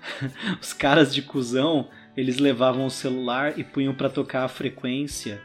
os 0.58 0.72
caras 0.72 1.14
de 1.14 1.20
cuzão, 1.20 1.90
eles 2.16 2.38
levavam 2.38 2.86
o 2.86 2.90
celular 2.90 3.58
e 3.58 3.62
punham 3.62 3.94
pra 3.94 4.08
tocar 4.08 4.44
a 4.44 4.48
frequência 4.48 5.38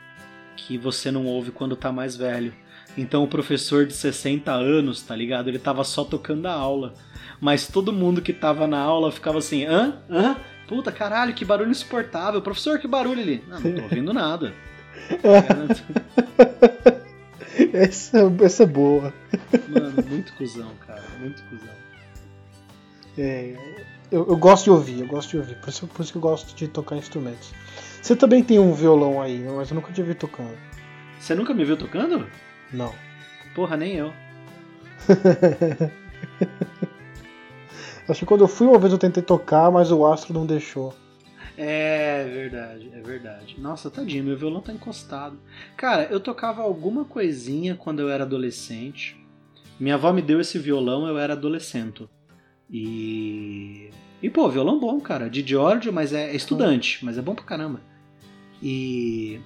que 0.56 0.78
você 0.78 1.12
não 1.12 1.26
ouve 1.26 1.52
quando 1.52 1.76
tá 1.76 1.92
mais 1.92 2.16
velho. 2.16 2.54
Então 2.98 3.26
o 3.26 3.28
professor 3.28 3.86
de 3.86 3.94
60 3.94 4.54
anos, 4.54 5.02
tá 5.02 5.14
ligado? 5.14 5.50
Ele 5.50 5.60
tava 5.60 5.84
só 5.84 6.06
tocando 6.06 6.46
a 6.46 6.54
aula. 6.54 6.94
Mas 7.42 7.68
todo 7.68 7.92
mundo 7.92 8.22
que 8.22 8.32
tava 8.32 8.68
na 8.68 8.80
aula 8.80 9.12
ficava 9.12 9.40
assim, 9.40 9.66
hã? 9.66 10.00
Hã? 10.10 10.38
Puta 10.72 10.90
caralho, 10.90 11.34
que 11.34 11.44
barulho 11.44 11.70
insuportável. 11.70 12.42
Professor, 12.42 12.80
que 12.80 12.88
barulho 12.88 13.22
ali? 13.22 13.44
Não, 13.46 13.60
não 13.60 13.74
tô 13.74 13.82
ouvindo 13.82 14.14
nada. 14.14 14.54
Essa, 17.74 18.20
essa 18.42 18.64
é 18.64 18.66
boa. 18.66 19.14
Mano, 19.68 20.02
muito 20.08 20.34
cuzão, 20.34 20.72
cara. 20.88 21.04
Muito 21.20 21.44
cuzão. 21.44 21.76
É, 23.18 23.54
eu, 24.10 24.26
eu 24.28 24.38
gosto 24.38 24.64
de 24.66 24.72
ouvir, 24.72 25.02
eu 25.02 25.08
gosto 25.08 25.32
de 25.32 25.38
ouvir. 25.38 25.56
Por 25.56 25.70
isso, 25.70 25.88
por 25.88 26.02
isso 26.02 26.12
que 26.14 26.18
eu 26.18 26.22
gosto 26.22 26.56
de 26.56 26.68
tocar 26.70 26.96
instrumentos. 26.96 27.54
Você 28.02 28.16
também 28.16 28.42
tem 28.42 28.58
um 28.58 28.74
violão 28.74 29.22
aí, 29.22 29.40
mas 29.40 29.70
eu 29.70 29.76
nunca 29.76 29.92
te 29.92 30.02
vi 30.02 30.16
tocando. 30.16 30.58
Você 31.20 31.36
nunca 31.36 31.54
me 31.54 31.66
viu 31.66 31.76
tocando? 31.76 32.26
Não. 32.72 32.96
Porra, 33.54 33.76
nem 33.76 33.96
eu. 33.96 34.14
Acho 38.12 38.20
que 38.20 38.26
quando 38.26 38.42
eu 38.42 38.48
fui 38.48 38.68
uma 38.68 38.78
vez 38.78 38.92
eu 38.92 39.00
tentei 39.00 39.24
tocar, 39.24 39.72
mas 39.72 39.90
o 39.90 40.06
astro 40.06 40.34
não 40.34 40.46
deixou. 40.46 40.94
É 41.58 42.26
verdade, 42.26 42.92
é 42.94 43.00
verdade. 43.00 43.56
Nossa, 43.58 43.90
tadinho, 43.90 44.24
meu 44.24 44.36
violão 44.36 44.62
tá 44.62 44.74
encostado. 44.74 45.38
Cara, 45.78 46.04
eu 46.12 46.20
tocava 46.20 46.62
alguma 46.62 47.06
coisinha 47.06 47.76
quando 47.76 48.02
eu 48.02 48.10
era 48.10 48.24
adolescente. 48.24 49.18
Minha 49.80 49.96
avó 49.96 50.12
me 50.12 50.22
deu 50.22 50.42
esse 50.42 50.60
violão, 50.60 51.08
eu 51.08 51.18
era 51.18 51.34
adolescente. 51.34 52.10
E. 52.70 53.90
E, 54.22 54.30
pô, 54.30 54.50
violão 54.50 54.78
bom, 54.78 55.00
cara. 55.00 55.30
De 55.30 55.42
Giorgio, 55.42 55.94
mas 55.94 56.12
é 56.12 56.36
estudante, 56.36 57.04
mas 57.06 57.18
é 57.18 57.22
bom 57.22 57.34
pra 57.34 57.46
caramba. 57.46 57.82
E. 58.62 59.40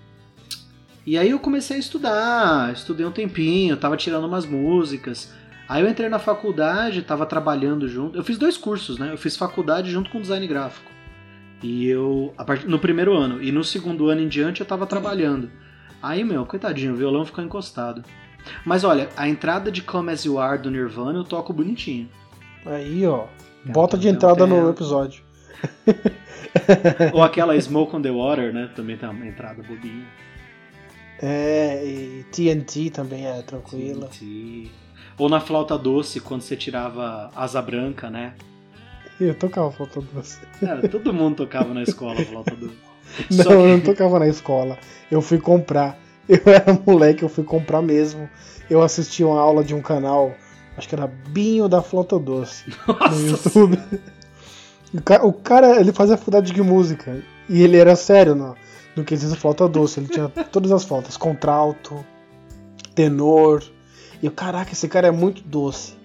E 1.05 1.19
aí 1.19 1.29
eu 1.29 1.39
comecei 1.39 1.77
a 1.77 1.79
estudar, 1.79 2.74
estudei 2.74 3.05
um 3.05 3.12
tempinho, 3.12 3.77
tava 3.77 3.95
tirando 3.95 4.25
umas 4.25 4.45
músicas. 4.45 5.31
Aí 5.67 5.81
eu 5.84 5.89
entrei 5.89 6.10
na 6.10 6.19
faculdade, 6.19 7.01
tava 7.01 7.25
trabalhando 7.25 7.88
junto. 7.88 8.17
Eu 8.17 8.24
fiz 8.24 8.38
dois 8.38 8.55
cursos, 8.57 9.00
né? 9.00 9.12
Eu 9.12 9.17
fiz 9.17 9.36
faculdade 9.36 9.89
junto 9.91 10.10
com 10.12 10.22
design 10.22 10.45
gráfico. 10.48 10.91
E 11.63 11.88
eu, 11.88 12.34
a 12.38 12.45
part- 12.45 12.67
no 12.67 12.77
primeiro 12.77 13.15
ano, 13.15 13.41
e 13.41 13.51
no 13.51 13.63
segundo 13.63 14.07
ano 14.10 14.22
em 14.22 14.27
diante 14.27 14.62
eu 14.62 14.65
tava 14.67 14.86
trabalhando. 14.86 15.50
Aí, 16.03 16.24
meu, 16.24 16.45
coitadinho, 16.45 16.93
o 16.93 16.95
violão 16.95 17.25
ficou 17.25 17.43
encostado. 17.43 18.03
Mas 18.63 18.84
olha, 18.84 19.10
a 19.17 19.27
entrada 19.27 19.72
de 19.72 19.81
Come 19.81 20.12
As 20.12 20.24
You 20.24 20.38
Are 20.38 20.62
do 20.62 20.69
Nirvana 20.69 21.17
eu 21.17 21.24
toco 21.24 21.51
bonitinho. 21.51 22.07
Aí, 22.63 23.03
ó. 23.07 23.25
Bota 23.65 23.98
de 23.98 24.07
entrada 24.07 24.45
no 24.45 24.69
episódio. 24.69 25.24
Ou 27.12 27.24
aquela 27.24 27.60
Smoke 27.60 27.95
on 27.95 28.01
the 28.03 28.12
Water, 28.12 28.53
né? 28.53 28.69
Também 28.75 28.98
tem 28.98 29.10
uma 29.10 29.25
entrada 29.25 29.63
bobinha. 29.63 30.05
É, 31.19 31.84
e 31.84 32.25
TNT 32.31 32.91
também 32.91 33.25
é 33.25 33.41
tranquila. 33.41 34.10
Sim. 34.12 34.69
Ou 35.17 35.29
na 35.29 35.39
flauta 35.39 35.77
doce, 35.77 36.19
quando 36.19 36.41
você 36.41 36.55
tirava 36.55 37.29
asa 37.36 37.62
branca, 37.62 38.10
né? 38.10 38.34
Eu 39.19 39.34
tocava 39.34 39.72
flauta 39.72 40.01
doce. 40.13 40.39
Cara, 40.60 40.88
todo 40.89 41.13
mundo 41.13 41.38
tocava 41.38 41.74
na 41.74 41.84
escola 41.84 42.15
flauta 42.25 42.53
doce. 42.55 42.75
Não, 43.31 43.45
que- 43.45 43.51
eu 43.53 43.67
não 43.67 43.79
tocava 43.79 44.19
na 44.19 44.27
escola. 44.27 44.77
Eu 45.10 45.22
fui 45.22 45.38
comprar. 45.39 45.98
Eu 46.27 46.41
era 46.51 46.74
moleque, 46.86 47.22
eu 47.22 47.29
fui 47.29 47.43
comprar 47.43 47.81
mesmo. 47.84 48.27
Eu 48.67 48.81
assisti 48.81 49.24
uma 49.24 49.39
aula 49.39 49.63
de 49.63 49.75
um 49.75 49.81
canal, 49.81 50.34
acho 50.75 50.89
que 50.89 50.95
era 50.95 51.05
Binho 51.05 51.69
da 51.69 51.84
Flauta 51.84 52.17
Doce, 52.17 52.65
no 52.88 52.93
Nossa, 52.98 53.15
YouTube. 53.48 53.79
O 54.91 55.01
ca- 55.03 55.24
o 55.24 55.31
cara, 55.31 55.79
ele 55.79 55.93
fazia 55.93 56.17
faculdade 56.17 56.51
de 56.51 56.62
música. 56.63 57.22
E 57.48 57.62
ele 57.62 57.77
era 57.77 57.95
sério 57.95 58.34
no, 58.34 58.55
no 58.95 59.03
que 59.03 59.15
diz 59.15 59.36
flauta 59.36 59.69
doce. 59.69 60.00
Ele 60.00 60.07
tinha 60.07 60.27
todas 60.27 60.72
as 60.72 60.84
flautas: 60.84 61.15
contralto, 61.15 62.03
tenor. 62.95 63.63
E 64.22 64.25
eu, 64.25 64.31
caraca, 64.31 64.72
esse 64.72 64.88
cara 64.88 65.07
é 65.07 65.12
muito 65.12 65.41
doce. 65.41 65.95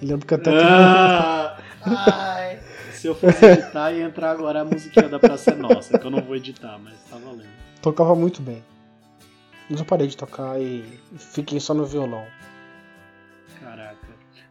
Eu 0.00 0.08
lembro 0.08 0.26
que 0.26 0.34
até 0.34 0.50
Ah, 0.62 1.58
ai, 1.84 2.60
se 2.92 3.06
eu 3.06 3.14
fosse 3.14 3.44
editar, 3.44 3.92
ia 3.92 4.04
entrar 4.04 4.30
agora 4.32 4.60
a 4.60 4.64
musiquinha 4.64 5.08
da 5.08 5.18
Praça 5.18 5.52
é 5.52 5.54
Nossa, 5.54 5.98
que 5.98 6.06
eu 6.06 6.10
não 6.10 6.22
vou 6.22 6.36
editar, 6.36 6.78
mas 6.78 6.94
tá 7.08 7.16
valendo. 7.16 7.48
tocava 7.80 8.14
muito 8.14 8.42
bem. 8.42 8.62
Mas 9.70 9.80
eu 9.80 9.86
parei 9.86 10.06
de 10.06 10.16
tocar 10.16 10.60
e 10.60 10.84
fiquei 11.16 11.58
só 11.58 11.74
no 11.74 11.84
violão. 11.84 12.24
Caraca. 13.60 13.96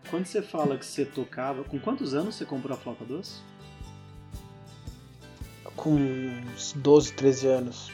Quando 0.09 0.25
você 0.25 0.41
fala 0.41 0.77
que 0.77 0.85
você 0.85 1.05
tocava, 1.05 1.63
com 1.63 1.79
quantos 1.79 2.13
anos 2.13 2.35
você 2.35 2.45
comprou 2.45 2.75
a 2.75 2.79
flauta 2.79 3.05
doce? 3.05 3.39
Com 5.75 5.91
uns 5.95 6.73
12, 6.73 7.13
13 7.13 7.47
anos. 7.47 7.91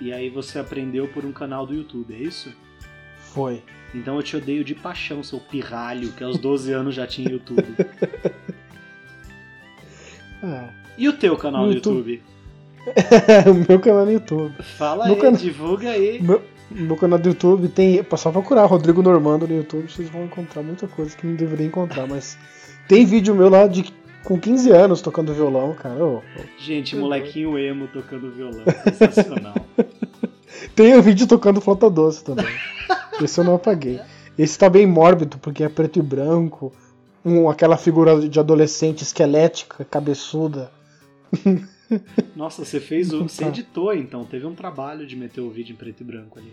E 0.00 0.12
aí 0.12 0.28
você 0.30 0.58
aprendeu 0.58 1.08
por 1.08 1.24
um 1.24 1.32
canal 1.32 1.66
do 1.66 1.74
YouTube, 1.74 2.14
é 2.14 2.18
isso? 2.18 2.52
Foi. 3.36 3.62
Então 3.94 4.16
eu 4.16 4.22
te 4.22 4.34
odeio 4.34 4.64
de 4.64 4.74
paixão, 4.74 5.22
seu 5.22 5.38
pirralho, 5.38 6.10
que 6.12 6.24
aos 6.24 6.38
12 6.38 6.72
anos 6.72 6.94
já 6.94 7.06
tinha 7.06 7.30
YouTube. 7.30 7.66
Ah, 10.42 10.70
E 10.96 11.06
o 11.06 11.12
teu 11.12 11.36
canal 11.36 11.62
no 11.64 11.68
No 11.68 11.74
YouTube? 11.74 12.22
o 13.50 13.68
meu 13.68 13.78
canal 13.78 14.06
no 14.06 14.12
YouTube. 14.12 14.54
Fala 14.62 15.06
No 15.06 15.14
aí, 15.14 15.20
cana- 15.20 15.36
divulga 15.36 15.90
aí. 15.90 16.22
Meu, 16.22 16.42
meu 16.70 16.96
canal 16.96 17.18
do 17.18 17.28
YouTube 17.28 17.68
tem. 17.68 17.98
É 17.98 18.16
só 18.16 18.32
procurar 18.32 18.64
Rodrigo 18.64 19.02
Normando 19.02 19.46
no 19.46 19.54
YouTube, 19.54 19.92
vocês 19.92 20.08
vão 20.08 20.24
encontrar 20.24 20.62
muita 20.62 20.88
coisa 20.88 21.14
que 21.14 21.26
não 21.26 21.34
deveria 21.34 21.66
encontrar, 21.66 22.06
mas 22.06 22.38
tem 22.88 23.04
vídeo 23.04 23.34
meu 23.34 23.50
lá 23.50 23.66
de 23.66 23.84
com 24.24 24.40
15 24.40 24.70
anos 24.70 25.02
tocando 25.02 25.34
violão, 25.34 25.74
cara. 25.74 26.02
Ô, 26.02 26.16
ô. 26.16 26.22
Gente, 26.58 26.96
molequinho 26.96 27.58
emo 27.58 27.86
tocando 27.88 28.30
violão, 28.32 28.64
sensacional. 28.94 29.54
Tem 30.74 30.94
o 30.96 31.02
vídeo 31.02 31.26
tocando 31.26 31.60
flauta 31.60 31.90
doce 31.90 32.24
também. 32.24 32.46
Esse 33.22 33.40
eu 33.40 33.44
não 33.44 33.54
apaguei. 33.54 34.00
Esse 34.38 34.58
tá 34.58 34.68
bem 34.68 34.86
mórbido, 34.86 35.38
porque 35.38 35.64
é 35.64 35.68
preto 35.68 35.98
e 35.98 36.02
branco. 36.02 36.72
Um, 37.24 37.48
aquela 37.48 37.76
figura 37.76 38.28
de 38.28 38.38
adolescente 38.38 39.02
esquelética, 39.02 39.84
cabeçuda. 39.84 40.70
Nossa, 42.36 42.64
você 42.64 42.80
fez 42.80 43.12
o. 43.12 43.22
Você 43.22 43.44
editou 43.44 43.94
então, 43.94 44.24
teve 44.24 44.46
um 44.46 44.54
trabalho 44.54 45.06
de 45.06 45.16
meter 45.16 45.40
o 45.40 45.50
vídeo 45.50 45.72
em 45.72 45.76
preto 45.76 46.02
e 46.02 46.04
branco 46.04 46.38
ali. 46.38 46.52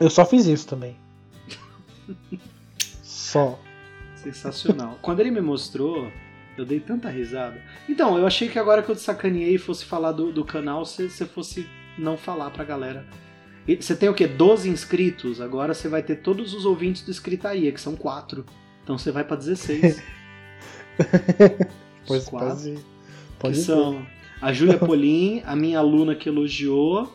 Eu 0.00 0.08
só 0.08 0.24
fiz 0.24 0.46
isso 0.46 0.66
também. 0.66 0.96
Só. 3.02 3.58
Sensacional. 4.16 4.98
Quando 5.02 5.20
ele 5.20 5.30
me 5.30 5.40
mostrou, 5.40 6.10
eu 6.56 6.64
dei 6.64 6.80
tanta 6.80 7.08
risada. 7.08 7.60
Então, 7.88 8.16
eu 8.16 8.26
achei 8.26 8.48
que 8.48 8.58
agora 8.58 8.82
que 8.82 8.90
eu 8.90 8.96
te 8.96 9.02
sacaneei 9.02 9.54
e 9.54 9.58
fosse 9.58 9.84
falar 9.84 10.12
do, 10.12 10.32
do 10.32 10.44
canal, 10.44 10.84
você 10.84 11.08
fosse 11.26 11.68
não 11.98 12.16
falar 12.16 12.50
pra 12.50 12.64
galera. 12.64 13.06
Você 13.76 13.94
tem 13.94 14.08
o 14.08 14.14
quê? 14.14 14.26
12 14.26 14.70
inscritos? 14.70 15.40
Agora 15.40 15.74
você 15.74 15.88
vai 15.88 16.02
ter 16.02 16.16
todos 16.16 16.54
os 16.54 16.64
ouvintes 16.64 17.02
do 17.02 17.10
Escritaria, 17.10 17.70
que 17.70 17.80
são 17.80 17.94
quatro. 17.94 18.46
Então 18.82 18.96
você 18.96 19.12
vai 19.12 19.24
pra 19.24 19.36
16. 19.36 20.02
Pois 22.06 22.24
quatro. 22.24 22.48
quase. 22.48 22.78
Pode 23.38 23.58
que 23.58 23.64
são 23.64 24.04
a 24.40 24.50
Júlia 24.50 24.78
Polim, 24.78 25.42
a 25.44 25.54
minha 25.54 25.78
aluna 25.78 26.14
que 26.14 26.26
elogiou, 26.26 27.12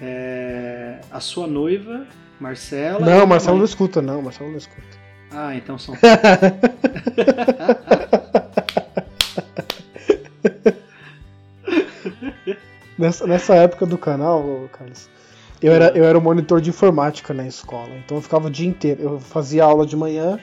é, 0.00 0.98
a 1.10 1.20
sua 1.20 1.46
noiva, 1.46 2.06
Marcela. 2.40 3.04
Não, 3.04 3.26
Marcelo 3.26 3.58
não 3.58 3.64
escuta, 3.66 4.00
não. 4.00 4.22
Marcelo 4.22 4.50
não 4.50 4.56
escuta. 4.56 4.98
Ah, 5.30 5.54
então 5.54 5.78
são. 5.78 5.94
Nessa, 12.98 13.26
nessa 13.26 13.54
época 13.56 13.84
do 13.84 13.98
canal, 13.98 14.68
Carlos, 14.70 15.10
eu 15.62 15.72
era, 15.72 15.96
eu 15.96 16.04
era 16.04 16.18
o 16.18 16.22
monitor 16.22 16.60
de 16.60 16.70
informática 16.70 17.32
na 17.32 17.46
escola. 17.46 17.90
Então 18.04 18.16
eu 18.18 18.22
ficava 18.22 18.48
o 18.48 18.50
dia 18.50 18.66
inteiro. 18.68 19.02
Eu 19.02 19.20
fazia 19.20 19.64
aula 19.64 19.86
de 19.86 19.96
manhã 19.96 20.38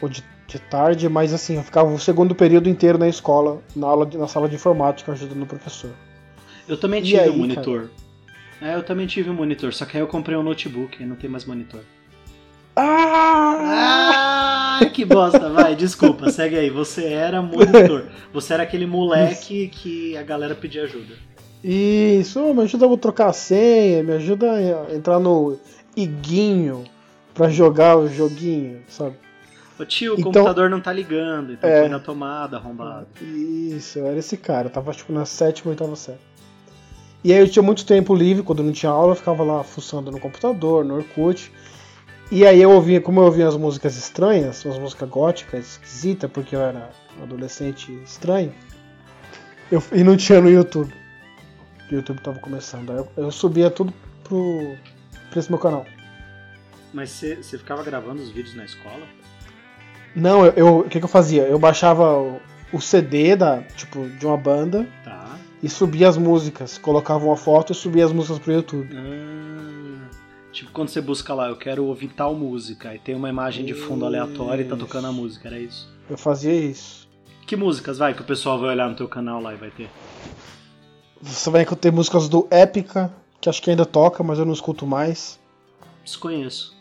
ou 0.00 0.08
de, 0.08 0.22
de 0.46 0.58
tarde, 0.58 1.08
mas 1.08 1.32
assim, 1.32 1.56
eu 1.56 1.62
ficava 1.62 1.90
o 1.92 1.98
segundo 1.98 2.34
período 2.34 2.68
inteiro 2.68 2.98
na 2.98 3.08
escola, 3.08 3.62
na, 3.76 3.86
aula 3.86 4.06
de- 4.06 4.18
na 4.18 4.26
sala 4.28 4.48
de 4.48 4.56
informática, 4.56 5.12
ajudando 5.12 5.42
o 5.42 5.46
professor. 5.46 5.90
Eu 6.66 6.76
também 6.76 7.02
tive 7.02 7.18
aí, 7.20 7.30
um 7.30 7.38
monitor. 7.38 7.90
É, 8.60 8.74
eu 8.74 8.82
também 8.82 9.06
tive 9.06 9.30
um 9.30 9.34
monitor, 9.34 9.72
só 9.72 9.84
que 9.86 9.96
aí 9.96 10.02
eu 10.02 10.06
comprei 10.08 10.36
um 10.36 10.42
notebook 10.42 11.00
e 11.02 11.06
não 11.06 11.16
tem 11.16 11.30
mais 11.30 11.44
monitor. 11.44 11.80
Ah! 12.76 14.78
Ah, 14.80 14.86
que 14.86 15.04
bosta, 15.04 15.50
vai, 15.50 15.74
desculpa, 15.74 16.30
segue 16.30 16.56
aí. 16.56 16.70
Você 16.70 17.06
era 17.06 17.42
monitor. 17.42 18.06
Você 18.32 18.54
era 18.54 18.62
aquele 18.62 18.86
moleque 18.86 19.66
que 19.68 20.16
a 20.16 20.22
galera 20.22 20.54
pedia 20.54 20.84
ajuda. 20.84 21.14
Isso, 21.62 22.54
me 22.54 22.62
ajuda 22.62 22.92
a 22.92 22.96
trocar 22.96 23.28
a 23.28 23.32
senha, 23.32 24.02
me 24.02 24.12
ajuda 24.12 24.52
a 24.52 24.94
entrar 24.94 25.18
no 25.18 25.58
Iguinho 25.96 26.84
pra 27.34 27.48
jogar 27.48 27.96
o 27.96 28.08
joguinho, 28.08 28.82
sabe? 28.88 29.16
Ô 29.78 29.84
tio, 29.84 30.12
o 30.14 30.18
Então- 30.18 30.32
computador 30.32 30.68
não 30.70 30.80
tá 30.80 30.92
ligando, 30.92 31.52
então 31.52 31.68
É. 31.68 31.80
põe 31.82 31.88
na 31.88 31.98
tomada, 32.00 32.56
arrombado. 32.56 33.06
Isso, 33.22 33.98
eu 33.98 34.06
era 34.06 34.18
esse 34.18 34.36
cara, 34.36 34.66
eu 34.66 34.70
tava 34.72 34.92
tipo 34.92 35.12
na 35.12 35.24
sétima, 35.24 35.70
oitava 35.70 35.94
série. 35.96 36.18
E 37.22 37.32
aí 37.32 37.38
eu 37.40 37.48
tinha 37.48 37.62
muito 37.62 37.84
tempo 37.84 38.14
livre, 38.14 38.42
quando 38.42 38.62
não 38.62 38.72
tinha 38.72 38.90
aula, 38.90 39.12
eu 39.12 39.16
ficava 39.16 39.42
lá 39.42 39.62
fuçando 39.64 40.10
no 40.10 40.20
computador, 40.20 40.84
no 40.84 40.94
Orkut. 40.96 41.52
E 42.30 42.46
aí 42.46 42.60
eu 42.60 42.70
ouvia, 42.70 43.00
como 43.00 43.20
eu 43.20 43.24
ouvia 43.24 43.48
as 43.48 43.56
músicas 43.56 43.96
estranhas, 43.96 44.64
as 44.66 44.78
músicas 44.78 45.08
góticas, 45.08 45.66
esquisitas, 45.72 46.30
porque 46.30 46.54
eu 46.54 46.60
era 46.60 46.90
um 47.18 47.22
adolescente 47.24 47.92
estranho, 48.04 48.52
eu, 49.70 49.82
e 49.92 50.04
não 50.04 50.16
tinha 50.16 50.40
no 50.40 50.50
YouTube. 50.50 50.92
O 51.90 51.94
YouTube 51.94 52.20
tava 52.20 52.38
começando. 52.38 52.90
Aí 52.90 52.98
eu, 52.98 53.08
eu 53.16 53.30
subia 53.30 53.70
tudo 53.70 53.92
pro, 54.24 54.76
pra 55.30 55.38
esse 55.40 55.50
meu 55.50 55.58
canal. 55.58 55.86
Mas 56.92 57.10
você 57.10 57.36
ficava 57.58 57.82
gravando 57.82 58.22
os 58.22 58.30
vídeos 58.30 58.54
na 58.54 58.64
escola? 58.64 59.06
Não, 60.14 60.46
eu, 60.46 60.78
o 60.80 60.84
que, 60.88 60.98
que 60.98 61.04
eu 61.04 61.08
fazia? 61.08 61.42
Eu 61.42 61.58
baixava 61.58 62.16
o, 62.18 62.40
o 62.72 62.80
CD 62.80 63.36
da, 63.36 63.62
tipo, 63.62 64.08
de 64.08 64.26
uma 64.26 64.36
banda 64.36 64.86
Tá. 65.04 65.38
e 65.62 65.68
subia 65.68 66.08
as 66.08 66.16
músicas, 66.16 66.78
colocava 66.78 67.24
uma 67.24 67.36
foto 67.36 67.72
e 67.72 67.74
subia 67.74 68.04
as 68.04 68.12
músicas 68.12 68.38
pro 68.38 68.52
YouTube. 68.52 68.88
Ah, 68.96 70.08
tipo, 70.50 70.72
quando 70.72 70.88
você 70.88 71.00
busca 71.00 71.34
lá, 71.34 71.48
eu 71.48 71.56
quero 71.56 71.84
ouvir 71.84 72.08
tal 72.08 72.34
música, 72.34 72.94
e 72.94 72.98
tem 72.98 73.14
uma 73.14 73.28
imagem 73.28 73.64
de 73.64 73.74
fundo 73.74 74.04
aleatória 74.06 74.62
e 74.62 74.66
tá 74.66 74.76
tocando 74.76 75.06
a 75.06 75.12
música, 75.12 75.48
era 75.48 75.58
isso? 75.58 75.88
Eu 76.08 76.16
fazia 76.18 76.54
isso. 76.54 77.06
Que 77.46 77.54
músicas, 77.54 77.98
vai, 77.98 78.14
que 78.14 78.22
o 78.22 78.24
pessoal 78.24 78.58
vai 78.58 78.70
olhar 78.70 78.88
no 78.88 78.96
teu 78.96 79.08
canal 79.08 79.40
lá 79.40 79.52
e 79.54 79.56
vai 79.56 79.70
ter? 79.70 79.88
Você 81.20 81.50
vai 81.50 81.64
ter 81.64 81.92
músicas 81.92 82.28
do 82.28 82.46
Épica, 82.50 83.12
que 83.40 83.48
acho 83.48 83.60
que 83.62 83.70
ainda 83.70 83.84
toca, 83.84 84.22
mas 84.22 84.38
eu 84.38 84.44
não 84.44 84.52
escuto 84.52 84.86
mais. 84.86 85.38
Desconheço. 86.04 86.76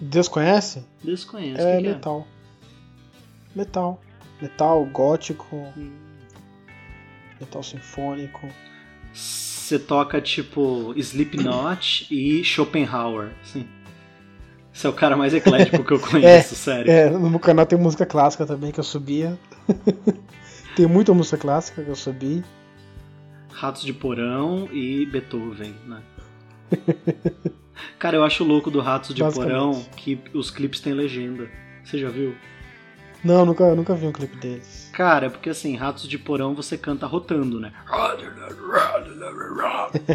Deus 0.00 0.28
conhece? 0.28 0.84
Desconheço. 1.02 1.60
É 1.60 1.76
que 1.76 1.82
que 1.82 1.88
metal. 1.88 2.26
Metal. 3.54 4.00
Metal, 4.42 4.84
gótico, 4.86 5.56
Hum. 5.76 5.92
metal 7.40 7.62
sinfônico. 7.62 8.48
Você 9.12 9.78
toca 9.78 10.20
tipo 10.20 10.92
Slipknot 10.96 12.08
e 12.10 12.42
Schopenhauer. 12.44 13.32
Assim. 13.42 13.66
Você 14.72 14.88
é 14.88 14.90
o 14.90 14.92
cara 14.92 15.16
mais 15.16 15.32
eclético 15.32 15.84
que 15.84 15.92
eu 15.92 16.00
conheço, 16.02 16.56
sério. 16.56 16.90
É, 16.90 17.08
no 17.08 17.30
meu 17.30 17.38
canal 17.38 17.64
tem 17.64 17.78
música 17.78 18.04
clássica 18.04 18.44
também 18.44 18.72
que 18.72 18.80
eu 18.80 18.84
subia. 18.84 19.38
tem 20.76 20.86
muita 20.86 21.14
música 21.14 21.38
clássica 21.38 21.82
que 21.82 21.88
eu 21.88 21.94
subi. 21.94 22.44
Ratos 23.54 23.84
de 23.84 23.92
Porão 23.92 24.68
e 24.72 25.06
Beethoven, 25.06 25.74
né? 25.86 26.02
Cara, 27.98 28.16
eu 28.16 28.24
acho 28.24 28.44
louco 28.44 28.70
do 28.70 28.80
Ratos 28.80 29.14
de. 29.14 29.22
Porão 29.22 29.84
que 29.96 30.18
os 30.32 30.50
clipes 30.50 30.80
têm 30.80 30.92
legenda. 30.92 31.48
Você 31.84 31.98
já 31.98 32.08
viu? 32.08 32.34
Não, 33.22 33.46
nunca, 33.46 33.74
nunca 33.74 33.94
vi 33.94 34.06
um 34.06 34.12
clipe 34.12 34.36
deles. 34.36 34.90
Cara, 34.92 35.26
é 35.26 35.30
porque 35.30 35.48
assim, 35.48 35.76
Ratos 35.76 36.06
de 36.06 36.18
Porão 36.18 36.54
você 36.54 36.76
canta 36.76 37.06
rotando, 37.06 37.58
né? 37.60 37.72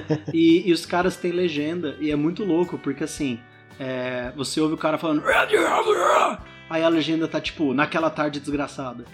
e, 0.33 0.69
e 0.69 0.71
os 0.71 0.85
caras 0.85 1.15
têm 1.15 1.31
legenda, 1.31 1.95
e 1.99 2.11
é 2.11 2.15
muito 2.15 2.43
louco, 2.43 2.77
porque 2.77 3.03
assim, 3.03 3.39
é, 3.79 4.31
você 4.35 4.59
ouve 4.61 4.75
o 4.75 4.77
cara 4.77 4.97
falando. 4.97 5.23
Aí 6.69 6.83
a 6.83 6.89
legenda 6.89 7.27
tá 7.27 7.41
tipo, 7.41 7.73
naquela 7.73 8.09
tarde 8.09 8.39
desgraçada. 8.39 9.05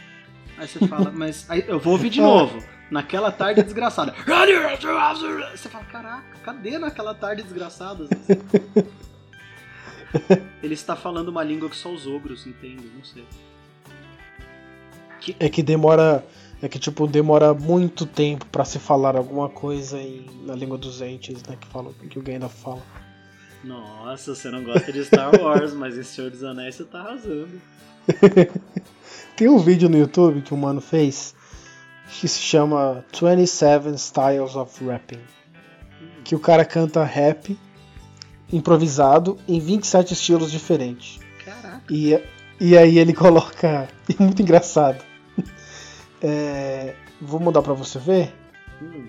Aí 0.57 0.67
você 0.67 0.85
fala, 0.87 1.11
mas. 1.15 1.47
Eu 1.67 1.79
vou 1.79 1.93
ouvir 1.93 2.09
de 2.09 2.19
novo. 2.19 2.74
Naquela 2.89 3.31
tarde 3.31 3.63
desgraçada. 3.63 4.13
Você 5.55 5.69
fala, 5.69 5.85
caraca, 5.85 6.37
cadê 6.43 6.77
naquela 6.77 7.13
tarde 7.13 7.43
desgraçada? 7.43 8.07
Ele 10.61 10.73
está 10.73 10.95
falando 10.95 11.29
uma 11.29 11.43
língua 11.43 11.69
que 11.69 11.75
só 11.75 11.89
os 11.89 12.07
ogros 12.07 12.47
entendem, 12.47 12.89
não 12.95 13.03
sei. 13.03 13.25
É 15.39 15.49
que 15.49 15.63
demora. 15.63 16.23
É 16.61 16.69
que 16.69 16.79
tipo, 16.79 17.05
demora 17.05 17.53
muito 17.53 18.05
tempo 18.05 18.45
pra 18.45 18.63
se 18.63 18.79
falar 18.79 19.17
alguma 19.17 19.49
coisa 19.49 19.99
em, 19.99 20.25
na 20.45 20.55
língua 20.55 20.77
dos 20.77 21.01
entes, 21.01 21.43
né? 21.43 21.57
Que, 21.59 21.67
fala, 21.67 21.91
que 22.09 22.17
o 22.17 22.21
Gandalf 22.21 22.53
fala. 22.55 22.81
Nossa, 23.63 24.33
você 24.33 24.49
não 24.49 24.63
gosta 24.63 24.91
de 24.91 25.03
Star 25.03 25.31
Wars, 25.41 25.73
mas 25.73 25.97
em 25.97 26.03
Senhor 26.03 26.31
dos 26.31 26.43
Anéis 26.43 26.75
você 26.75 26.85
tá 26.85 26.99
arrasando. 26.99 27.61
Tem 29.35 29.49
um 29.49 29.57
vídeo 29.57 29.89
no 29.89 29.97
YouTube 29.97 30.41
que 30.41 30.53
o 30.53 30.57
mano 30.57 30.79
fez 30.79 31.34
que 32.07 32.27
se 32.27 32.39
chama 32.39 33.03
27 33.11 33.89
Styles 33.95 34.55
of 34.55 34.85
Rapping. 34.85 35.19
Que 36.23 36.35
o 36.35 36.39
cara 36.39 36.63
canta 36.65 37.03
rap 37.03 37.57
improvisado 38.51 39.37
em 39.47 39.59
27 39.59 40.13
estilos 40.13 40.51
diferentes. 40.51 41.19
Caraca. 41.43 41.81
E, 41.89 42.19
e 42.59 42.77
aí 42.77 42.97
ele 42.99 43.13
coloca. 43.13 43.87
É 44.17 44.23
muito 44.23 44.41
engraçado. 44.41 45.03
É, 46.21 46.95
vou 47.21 47.39
mudar 47.39 47.61
pra 47.61 47.73
você 47.73 47.99
ver. 47.99 48.33
Hum. 48.81 49.07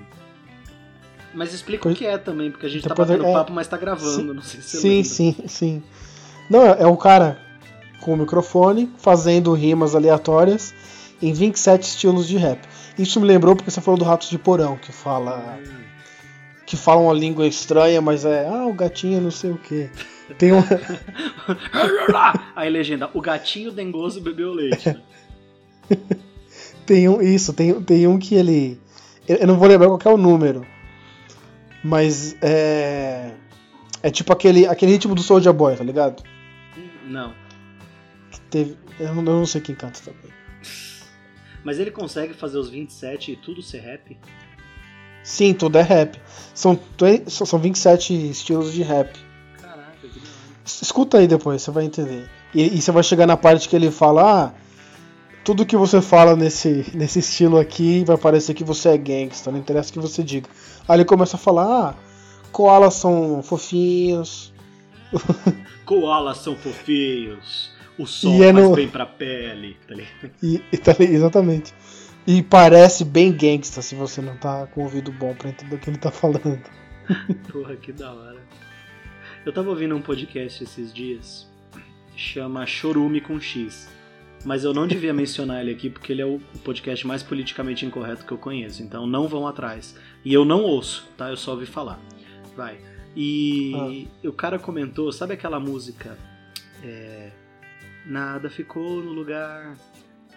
Mas 1.34 1.52
explica 1.52 1.82
Pois- 1.82 1.94
o 1.94 1.98
que 1.98 2.06
é 2.06 2.16
também, 2.18 2.50
porque 2.50 2.66
a 2.66 2.68
gente 2.68 2.82
tá 2.82 2.88
Depois 2.90 3.08
batendo 3.08 3.26
é- 3.28 3.32
papo, 3.32 3.52
mas 3.52 3.68
tá 3.68 3.76
gravando, 3.76 4.32
não 4.34 4.42
sei 4.42 4.60
se 4.60 4.78
Sim, 4.78 5.02
sim, 5.04 5.36
sim. 5.46 5.82
Não, 6.48 6.62
é 6.62 6.82
é 6.82 6.86
um 6.86 6.96
cara 6.96 7.38
com 8.00 8.14
o 8.14 8.16
microfone 8.16 8.90
fazendo 8.98 9.52
rimas 9.52 9.94
aleatórias 9.94 10.72
em 11.20 11.32
27 11.32 11.82
estilos 11.82 12.28
de 12.28 12.36
rap. 12.36 12.60
Isso 12.98 13.20
me 13.20 13.26
lembrou 13.26 13.54
porque 13.54 13.70
você 13.70 13.80
falou 13.80 13.98
do 13.98 14.04
Ratos 14.04 14.28
de 14.28 14.38
Porão, 14.38 14.76
que 14.76 14.92
fala 14.92 15.58
que 16.66 16.76
fala 16.76 17.00
uma 17.00 17.12
língua 17.12 17.46
estranha, 17.46 18.00
mas 18.00 18.24
é 18.24 18.46
ah, 18.46 18.66
o 18.66 18.72
gatinho 18.72 19.20
não 19.20 19.30
sei 19.30 19.52
o 19.52 19.58
que. 19.58 19.88
Tem 20.36 20.52
um 20.52 20.58
Aí 22.56 22.68
legenda, 22.68 23.08
o 23.14 23.20
gatinho 23.20 23.70
dengoso 23.70 24.20
bebeu 24.20 24.52
leite. 24.52 24.88
né? 24.88 25.00
tem 26.84 27.08
um 27.08 27.22
isso, 27.22 27.52
tem, 27.52 27.80
tem 27.82 28.06
um 28.08 28.18
que 28.18 28.34
ele 28.34 28.80
eu 29.28 29.46
não 29.46 29.56
vou 29.56 29.68
lembrar 29.68 29.88
qual 29.98 30.14
é 30.14 30.18
o 30.18 30.20
número. 30.20 30.66
Mas 31.82 32.36
é 32.42 33.32
é 34.02 34.10
tipo 34.10 34.32
aquele 34.32 34.66
aquele 34.66 34.92
ritmo 34.92 35.14
do 35.14 35.22
Soulja 35.22 35.52
Boy, 35.52 35.76
tá 35.76 35.84
ligado? 35.84 36.22
Não. 37.06 37.32
Que 38.30 38.40
teve 38.40 38.76
eu 38.98 39.14
não, 39.14 39.22
eu 39.32 39.38
não 39.38 39.46
sei 39.46 39.60
quem 39.60 39.74
canta 39.74 40.00
também. 40.00 40.35
Mas 41.66 41.80
ele 41.80 41.90
consegue 41.90 42.32
fazer 42.32 42.58
os 42.58 42.70
27 42.70 43.32
e 43.32 43.36
tudo 43.36 43.60
ser 43.60 43.80
rap? 43.80 44.16
Sim, 45.24 45.52
tudo 45.52 45.78
é 45.78 45.82
rap. 45.82 46.16
São, 46.54 46.78
20 46.96 47.28
são 47.28 47.58
27 47.58 48.30
estilos 48.30 48.72
de 48.72 48.84
rap. 48.84 49.18
Caraca, 49.60 49.96
que. 50.00 50.22
Escuta 50.64 51.18
aí 51.18 51.26
depois, 51.26 51.60
você 51.60 51.72
vai 51.72 51.84
entender. 51.84 52.30
E, 52.54 52.76
e 52.76 52.80
você 52.80 52.92
vai 52.92 53.02
chegar 53.02 53.26
na 53.26 53.36
parte 53.36 53.68
que 53.68 53.74
ele 53.74 53.90
fala: 53.90 54.44
ah, 54.44 54.52
tudo 55.44 55.66
que 55.66 55.76
você 55.76 56.00
fala 56.00 56.36
nesse, 56.36 56.88
nesse 56.94 57.18
estilo 57.18 57.58
aqui 57.58 58.04
vai 58.04 58.16
parecer 58.16 58.54
que 58.54 58.62
você 58.62 58.90
é 58.90 58.96
gangsta, 58.96 59.50
não 59.50 59.58
interessa 59.58 59.90
o 59.90 59.94
que 59.94 59.98
você 59.98 60.22
diga. 60.22 60.48
Aí 60.86 60.98
ele 60.98 61.04
começa 61.04 61.34
a 61.34 61.40
falar: 61.40 61.64
ah, 61.64 61.94
koalas 62.52 62.94
são 62.94 63.42
fofinhos. 63.42 64.54
Koalas 65.84 66.38
são 66.38 66.54
fofinhos. 66.54 67.74
O 67.98 68.06
sol 68.06 68.32
E 68.34 68.42
é 68.42 68.52
faz 68.52 68.64
no- 68.68 68.74
bem 68.74 68.88
pra 68.88 69.06
pele. 69.06 69.76
Tá 69.88 69.94
ligado? 69.94 70.30
E, 70.42 70.58
tá 70.78 70.92
ali- 70.92 71.14
exatamente. 71.14 71.72
E 72.26 72.42
parece 72.42 73.04
bem 73.04 73.32
gangsta 73.32 73.80
se 73.80 73.94
você 73.94 74.20
não 74.20 74.36
tá 74.36 74.66
com 74.66 74.80
o 74.80 74.84
ouvido 74.84 75.12
bom 75.12 75.34
pra 75.34 75.48
entender 75.48 75.76
o 75.76 75.78
que 75.78 75.88
ele 75.90 75.98
tá 75.98 76.10
falando. 76.10 76.60
Porra, 77.52 77.76
que 77.76 77.92
da 77.92 78.12
hora. 78.12 78.40
Eu 79.44 79.52
tava 79.52 79.70
ouvindo 79.70 79.94
um 79.94 80.02
podcast 80.02 80.62
esses 80.64 80.92
dias. 80.92 81.48
Chama 82.16 82.66
Chorume 82.66 83.20
com 83.20 83.40
X. 83.40 83.88
mas 84.44 84.64
eu 84.64 84.74
não 84.74 84.86
devia 84.86 85.12
mencionar 85.14 85.60
ele 85.60 85.70
aqui 85.72 85.88
porque 85.90 86.12
ele 86.12 86.22
é 86.22 86.26
o 86.26 86.40
podcast 86.64 87.06
mais 87.06 87.22
politicamente 87.22 87.84
incorreto 87.86 88.24
que 88.26 88.32
eu 88.32 88.38
conheço. 88.38 88.82
Então 88.82 89.06
não 89.06 89.28
vão 89.28 89.46
atrás. 89.46 89.96
E 90.24 90.32
eu 90.34 90.44
não 90.44 90.62
ouço, 90.62 91.08
tá? 91.16 91.30
Eu 91.30 91.36
só 91.36 91.52
ouvi 91.52 91.66
falar. 91.66 92.00
Vai. 92.56 92.78
E 93.14 94.06
ah. 94.24 94.28
o 94.28 94.32
cara 94.32 94.58
comentou, 94.58 95.12
sabe 95.12 95.34
aquela 95.34 95.58
música? 95.60 96.18
É, 96.82 97.30
Nada 98.06 98.48
ficou 98.48 99.02
no 99.02 99.12
lugar. 99.12 99.76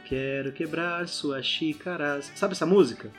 Quero 0.05 0.51
quebrar 0.51 1.08
suas 1.08 1.45
xícaras. 1.45 2.32
Sabe 2.36 2.53
essa 2.53 2.65
música? 2.65 3.12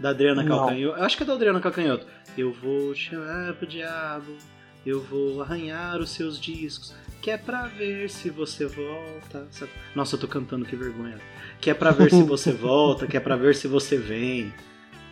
Da 0.00 0.10
Adriana 0.10 0.44
Calcanhoto. 0.44 0.98
Eu 0.98 1.04
acho 1.04 1.16
que 1.16 1.22
é 1.22 1.26
da 1.26 1.34
Adriana 1.34 1.60
Calcanhoto. 1.60 2.06
Eu 2.36 2.52
vou 2.52 2.94
chamar 2.94 3.54
pro 3.54 3.66
diabo. 3.66 4.36
Eu 4.84 5.00
vou 5.00 5.40
arranhar 5.40 5.98
os 6.00 6.10
seus 6.10 6.38
discos. 6.40 6.94
Que 7.22 7.30
é 7.30 7.38
pra 7.38 7.66
ver 7.68 8.10
se 8.10 8.28
você 8.28 8.66
volta. 8.66 9.46
Nossa, 9.94 10.16
eu 10.16 10.20
tô 10.20 10.28
cantando, 10.28 10.64
que 10.66 10.76
vergonha. 10.76 11.18
Que 11.60 11.70
é 11.70 11.74
pra 11.74 11.90
ver 11.92 12.10
se 12.10 12.22
você 12.22 12.50
volta. 12.52 13.06
Que 13.06 13.16
é 13.16 13.20
pra 13.20 13.36
ver 13.36 13.54
se 13.54 13.68
você 13.68 13.96
vem. 13.96 14.52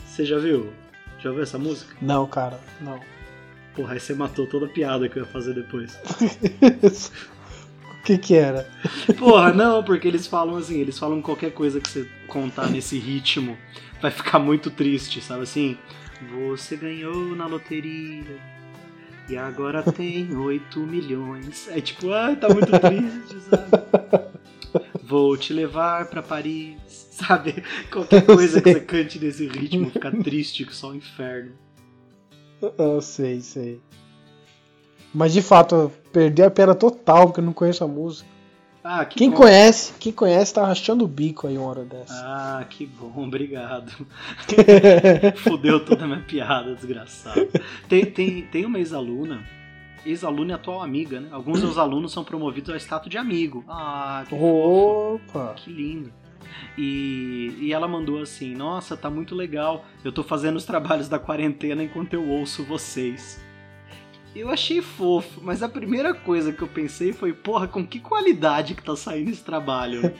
Você 0.04 0.24
já 0.24 0.38
viu? 0.38 0.72
Já 1.20 1.28
ouviu 1.30 1.44
essa 1.44 1.56
música? 1.58 1.96
Não, 2.02 2.26
cara, 2.26 2.58
não. 2.80 3.00
Porra, 3.74 3.94
aí 3.94 4.00
você 4.00 4.14
matou 4.14 4.46
toda 4.46 4.66
a 4.66 4.68
piada 4.68 5.08
que 5.08 5.18
eu 5.18 5.22
ia 5.22 5.28
fazer 5.28 5.54
depois. 5.54 5.94
o 8.00 8.02
que 8.04 8.18
que 8.18 8.34
era? 8.34 8.68
Porra, 9.18 9.52
não, 9.52 9.82
porque 9.82 10.06
eles 10.06 10.26
falam 10.26 10.56
assim, 10.56 10.78
eles 10.78 10.98
falam 10.98 11.22
qualquer 11.22 11.52
coisa 11.52 11.80
que 11.80 11.88
você 11.88 12.06
contar 12.26 12.68
nesse 12.68 12.98
ritmo 12.98 13.56
vai 14.00 14.10
ficar 14.10 14.38
muito 14.38 14.70
triste, 14.70 15.20
sabe 15.22 15.44
assim? 15.44 15.78
Você 16.30 16.76
ganhou 16.76 17.34
na 17.34 17.46
loteria 17.46 18.40
e 19.28 19.36
agora 19.36 19.82
tem 19.82 20.36
8 20.36 20.80
milhões. 20.80 21.68
É 21.68 21.80
tipo, 21.80 22.12
ai, 22.12 22.36
tá 22.36 22.48
muito 22.48 22.70
triste, 22.70 23.40
sabe? 23.48 24.32
Vou 25.02 25.36
te 25.36 25.52
levar 25.52 26.06
para 26.06 26.22
Paris, 26.22 26.76
sabe? 26.86 27.62
Qualquer 27.90 28.24
coisa 28.24 28.60
que 28.60 28.72
você 28.72 28.80
cante 28.80 29.18
nesse 29.18 29.46
ritmo 29.46 29.90
fica 29.90 30.10
triste, 30.10 30.64
que 30.64 30.74
só 30.74 30.90
o 30.90 30.94
inferno. 30.94 31.52
Eu 32.78 33.00
sei, 33.02 33.40
sei. 33.40 33.80
Mas 35.14 35.32
de 35.32 35.42
fato, 35.42 35.74
eu 35.74 35.92
perdi 36.12 36.42
a 36.42 36.50
pena 36.50 36.74
total 36.74 37.26
porque 37.26 37.40
eu 37.40 37.44
não 37.44 37.52
conheço 37.52 37.84
a 37.84 37.88
música. 37.88 38.30
Ah, 38.84 39.04
que 39.04 39.16
quem 39.16 39.30
bom. 39.30 39.36
conhece, 39.36 39.92
quem 40.00 40.12
conhece 40.12 40.54
tá 40.54 40.66
rachando 40.66 41.04
o 41.04 41.08
bico 41.08 41.46
aí 41.46 41.56
uma 41.56 41.68
hora 41.68 41.84
dessa. 41.84 42.14
Ah, 42.14 42.64
que 42.68 42.84
bom, 42.84 43.12
obrigado. 43.24 43.92
Fudeu 45.36 45.84
toda 45.84 46.04
a 46.04 46.06
minha 46.08 46.20
piada, 46.20 46.74
desgraçado. 46.74 47.48
Tem, 47.88 48.04
tem, 48.04 48.42
tem 48.42 48.64
uma 48.64 48.78
ex-aluna, 48.78 49.46
ex-aluna 50.04 50.52
e 50.52 50.54
atual 50.54 50.82
amiga, 50.82 51.20
né? 51.20 51.28
Alguns 51.30 51.60
dos 51.60 51.78
alunos 51.78 52.12
são 52.12 52.24
promovidos 52.24 52.70
ao 52.70 52.76
status 52.76 53.08
de 53.08 53.18
amigo. 53.18 53.64
Ah, 53.68 54.24
que 54.28 54.34
Opa! 54.34 55.20
Fofo. 55.32 55.54
Que 55.54 55.70
lindo. 55.70 56.12
E, 56.76 57.56
e 57.60 57.72
ela 57.72 57.86
mandou 57.88 58.20
assim: 58.20 58.54
Nossa, 58.54 58.96
tá 58.96 59.10
muito 59.10 59.34
legal. 59.34 59.84
Eu 60.04 60.12
tô 60.12 60.22
fazendo 60.22 60.56
os 60.56 60.64
trabalhos 60.64 61.08
da 61.08 61.18
quarentena 61.18 61.82
enquanto 61.82 62.14
eu 62.14 62.28
ouço 62.28 62.64
vocês. 62.64 63.40
Eu 64.34 64.48
achei 64.48 64.80
fofo, 64.80 65.40
mas 65.42 65.62
a 65.62 65.68
primeira 65.68 66.14
coisa 66.14 66.52
que 66.52 66.62
eu 66.62 66.68
pensei 66.68 67.12
foi: 67.12 67.32
Porra, 67.32 67.68
com 67.68 67.86
que 67.86 68.00
qualidade 68.00 68.74
que 68.74 68.82
tá 68.82 68.96
saindo 68.96 69.30
esse 69.30 69.44
trabalho? 69.44 70.14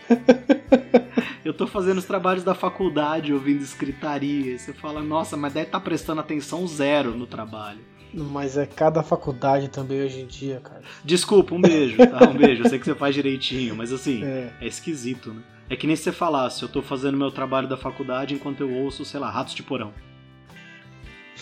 eu 1.42 1.54
tô 1.54 1.66
fazendo 1.66 1.98
os 1.98 2.04
trabalhos 2.04 2.44
da 2.44 2.54
faculdade 2.54 3.32
ouvindo 3.32 3.62
escritaria. 3.62 4.58
Você 4.58 4.72
fala: 4.72 5.02
Nossa, 5.02 5.36
mas 5.36 5.54
deve 5.54 5.70
tá 5.70 5.80
prestando 5.80 6.20
atenção 6.20 6.66
zero 6.66 7.16
no 7.16 7.26
trabalho. 7.26 7.80
Mas 8.14 8.58
é 8.58 8.66
cada 8.66 9.02
faculdade 9.02 9.68
também 9.68 10.02
hoje 10.02 10.20
em 10.20 10.26
dia, 10.26 10.60
cara. 10.60 10.82
Desculpa, 11.02 11.54
um 11.54 11.60
beijo, 11.60 11.96
tá? 11.96 12.28
Um 12.28 12.36
beijo. 12.36 12.62
Eu 12.62 12.68
sei 12.68 12.78
que 12.78 12.84
você 12.84 12.94
faz 12.94 13.14
direitinho, 13.14 13.74
mas 13.74 13.90
assim, 13.90 14.22
é, 14.22 14.52
é 14.60 14.66
esquisito, 14.66 15.32
né? 15.32 15.42
É 15.72 15.76
que 15.76 15.86
nem 15.86 15.96
se 15.96 16.02
você 16.02 16.12
falasse, 16.12 16.62
eu 16.62 16.68
tô 16.68 16.82
fazendo 16.82 17.16
meu 17.16 17.30
trabalho 17.30 17.66
da 17.66 17.78
faculdade 17.78 18.34
enquanto 18.34 18.60
eu 18.60 18.70
ouço, 18.70 19.06
sei 19.06 19.18
lá, 19.18 19.30
Ratos 19.30 19.54
de 19.54 19.62
Porão. 19.62 19.90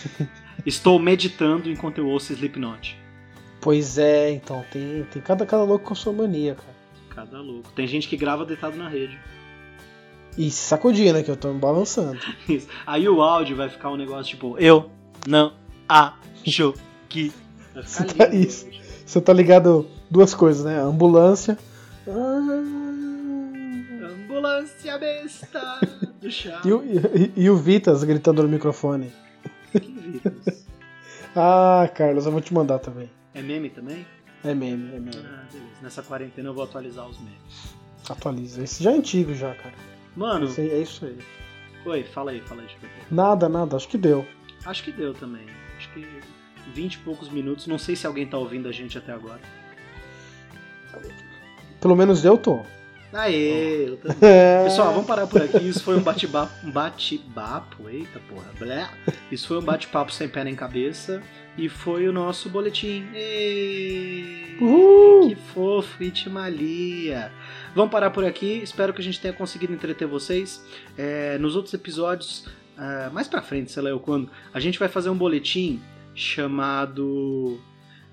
Estou 0.64 1.00
meditando 1.00 1.68
enquanto 1.68 1.98
eu 1.98 2.06
ouço 2.06 2.32
Slipknot. 2.32 2.96
Pois 3.60 3.98
é, 3.98 4.30
então, 4.30 4.64
tem, 4.70 5.02
tem 5.10 5.20
cada, 5.20 5.44
cada 5.44 5.64
louco 5.64 5.86
com 5.86 5.96
sua 5.96 6.12
mania, 6.12 6.54
cara. 6.54 6.76
Cada 7.08 7.40
louco. 7.40 7.72
Tem 7.72 7.88
gente 7.88 8.06
que 8.06 8.16
grava 8.16 8.44
deitado 8.44 8.76
na 8.76 8.88
rede. 8.88 9.18
E 10.38 10.48
sacudir, 10.48 11.12
né? 11.12 11.24
Que 11.24 11.30
eu 11.32 11.36
tô 11.36 11.52
me 11.52 11.58
balançando. 11.58 12.20
Isso. 12.48 12.68
Aí 12.86 13.08
o 13.08 13.20
áudio 13.20 13.56
vai 13.56 13.68
ficar 13.68 13.90
um 13.90 13.96
negócio 13.96 14.30
tipo, 14.30 14.56
eu 14.58 14.92
não 15.26 15.52
acho 15.88 16.72
que. 17.08 17.32
Vai 17.74 17.82
ficar 17.82 18.04
Você 18.04 18.14
tá, 18.14 18.28
isso. 18.28 18.66
Você 19.04 19.20
tá 19.20 19.32
ligado 19.32 19.88
duas 20.08 20.34
coisas, 20.34 20.64
né? 20.64 20.80
ambulância. 20.80 21.58
Ah, 22.06 22.79
ambulância 24.40 24.98
besta 24.98 25.80
do 26.20 26.30
chá. 26.30 26.62
E 26.64 26.72
o, 26.72 26.82
e, 26.82 27.32
e 27.36 27.50
o 27.50 27.56
Vitas 27.56 28.02
gritando 28.02 28.42
no 28.42 28.48
microfone. 28.48 29.12
Que 29.70 29.78
Vitas? 29.78 30.66
ah, 31.36 31.88
Carlos, 31.94 32.26
eu 32.26 32.32
vou 32.32 32.40
te 32.40 32.52
mandar 32.52 32.78
também. 32.78 33.10
É 33.34 33.42
meme 33.42 33.70
também? 33.70 34.06
É 34.42 34.54
meme, 34.54 34.88
é 34.88 34.98
meme. 34.98 35.10
Ah, 35.16 35.44
beleza. 35.52 35.70
Nessa 35.82 36.02
quarentena 36.02 36.48
eu 36.48 36.54
vou 36.54 36.64
atualizar 36.64 37.06
os 37.06 37.18
memes. 37.18 37.74
Atualiza. 38.08 38.64
Esse 38.64 38.82
já 38.82 38.90
é 38.90 38.94
antigo 38.94 39.34
já, 39.34 39.54
cara. 39.54 39.74
Mano. 40.16 40.46
Esse, 40.46 40.62
é 40.62 40.78
isso 40.78 41.04
aí. 41.04 41.18
Oi, 41.84 42.02
fala 42.02 42.32
aí, 42.32 42.40
fala 42.40 42.62
aí. 42.62 42.68
Nada, 43.10 43.48
nada. 43.48 43.76
Acho 43.76 43.88
que 43.88 43.98
deu. 43.98 44.26
Acho 44.64 44.82
que 44.82 44.90
deu 44.90 45.14
também. 45.14 45.46
Acho 45.76 45.92
que 45.92 46.06
20 46.74 46.94
e 46.94 46.98
poucos 46.98 47.28
minutos. 47.28 47.66
Não 47.66 47.78
sei 47.78 47.94
se 47.94 48.06
alguém 48.06 48.26
tá 48.26 48.38
ouvindo 48.38 48.68
a 48.68 48.72
gente 48.72 48.96
até 48.98 49.12
agora. 49.12 49.40
Pelo 51.80 51.96
menos 51.96 52.24
eu 52.24 52.36
tô. 52.36 52.64
Aê, 53.12 53.88
eu 53.88 53.96
também. 53.96 54.18
Pessoal, 54.64 54.92
vamos 54.92 55.06
parar 55.06 55.26
por 55.26 55.42
aqui. 55.42 55.68
Isso 55.68 55.82
foi 55.82 55.96
um 55.96 56.02
bate-papo. 56.02 56.66
Um 56.66 56.70
bate-papo. 56.70 57.88
Eita 57.88 58.20
porra. 58.28 58.50
Blé. 58.58 58.88
Isso 59.30 59.48
foi 59.48 59.58
um 59.58 59.62
bate-papo 59.62 60.12
sem 60.12 60.28
pé 60.28 60.44
nem 60.44 60.54
cabeça. 60.54 61.22
E 61.58 61.68
foi 61.68 62.08
o 62.08 62.12
nosso 62.12 62.48
boletim. 62.48 63.04
Êêêê, 63.12 64.56
Que 65.28 65.34
fofo, 65.52 66.02
Itimalia. 66.02 67.32
Vamos 67.74 67.90
parar 67.90 68.10
por 68.10 68.24
aqui. 68.24 68.60
Espero 68.62 68.92
que 68.92 69.00
a 69.00 69.04
gente 69.04 69.20
tenha 69.20 69.34
conseguido 69.34 69.72
entreter 69.72 70.06
vocês. 70.06 70.64
É, 70.96 71.36
nos 71.38 71.56
outros 71.56 71.74
episódios, 71.74 72.46
uh, 72.78 73.12
mais 73.12 73.26
pra 73.26 73.42
frente, 73.42 73.72
sei 73.72 73.82
lá 73.82 73.90
eu 73.90 73.98
quando, 73.98 74.30
a 74.54 74.60
gente 74.60 74.78
vai 74.78 74.88
fazer 74.88 75.10
um 75.10 75.16
boletim 75.16 75.80
chamado 76.14 77.60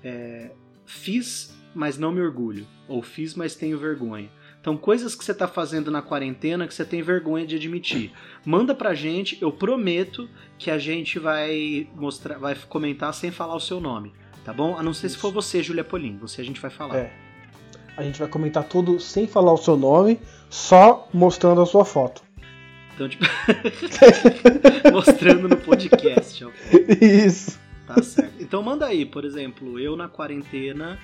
é, 0.02 0.50
Fiz, 0.84 1.54
mas 1.74 1.96
não 1.96 2.10
me 2.10 2.20
orgulho. 2.20 2.66
Ou 2.88 3.02
Fiz, 3.02 3.34
mas 3.34 3.54
tenho 3.54 3.78
vergonha. 3.78 4.30
Então, 4.60 4.76
coisas 4.76 5.14
que 5.14 5.24
você 5.24 5.32
está 5.32 5.46
fazendo 5.46 5.90
na 5.90 6.02
quarentena 6.02 6.66
que 6.66 6.74
você 6.74 6.84
tem 6.84 7.00
vergonha 7.00 7.46
de 7.46 7.56
admitir. 7.56 8.12
Manda 8.44 8.74
pra 8.74 8.92
gente, 8.92 9.38
eu 9.40 9.52
prometo 9.52 10.28
que 10.58 10.70
a 10.70 10.78
gente 10.78 11.18
vai 11.18 11.88
mostrar, 11.94 12.38
vai 12.38 12.54
comentar 12.68 13.14
sem 13.14 13.30
falar 13.30 13.54
o 13.54 13.60
seu 13.60 13.80
nome, 13.80 14.12
tá 14.44 14.52
bom? 14.52 14.76
A 14.76 14.82
não 14.82 14.92
ser 14.92 15.06
Isso. 15.06 15.16
se 15.16 15.20
for 15.20 15.32
você, 15.32 15.62
Julia 15.62 15.84
Polim, 15.84 16.18
você 16.18 16.40
a 16.40 16.44
gente 16.44 16.60
vai 16.60 16.70
falar. 16.70 16.96
É. 16.96 17.12
A 17.96 18.02
gente 18.02 18.18
vai 18.18 18.28
comentar 18.28 18.64
tudo 18.64 19.00
sem 19.00 19.26
falar 19.26 19.52
o 19.52 19.56
seu 19.56 19.76
nome, 19.76 20.20
só 20.50 21.08
mostrando 21.12 21.60
a 21.60 21.66
sua 21.66 21.84
foto. 21.84 22.22
Então, 22.94 23.08
tipo, 23.08 23.24
mostrando 24.92 25.48
no 25.48 25.56
podcast. 25.56 26.44
Ó. 26.44 26.50
Isso. 27.00 27.58
Tá 27.86 28.02
certo. 28.02 28.34
Então 28.40 28.62
manda 28.62 28.86
aí, 28.86 29.06
por 29.06 29.24
exemplo, 29.24 29.78
eu 29.78 29.96
na 29.96 30.08
quarentena 30.08 30.98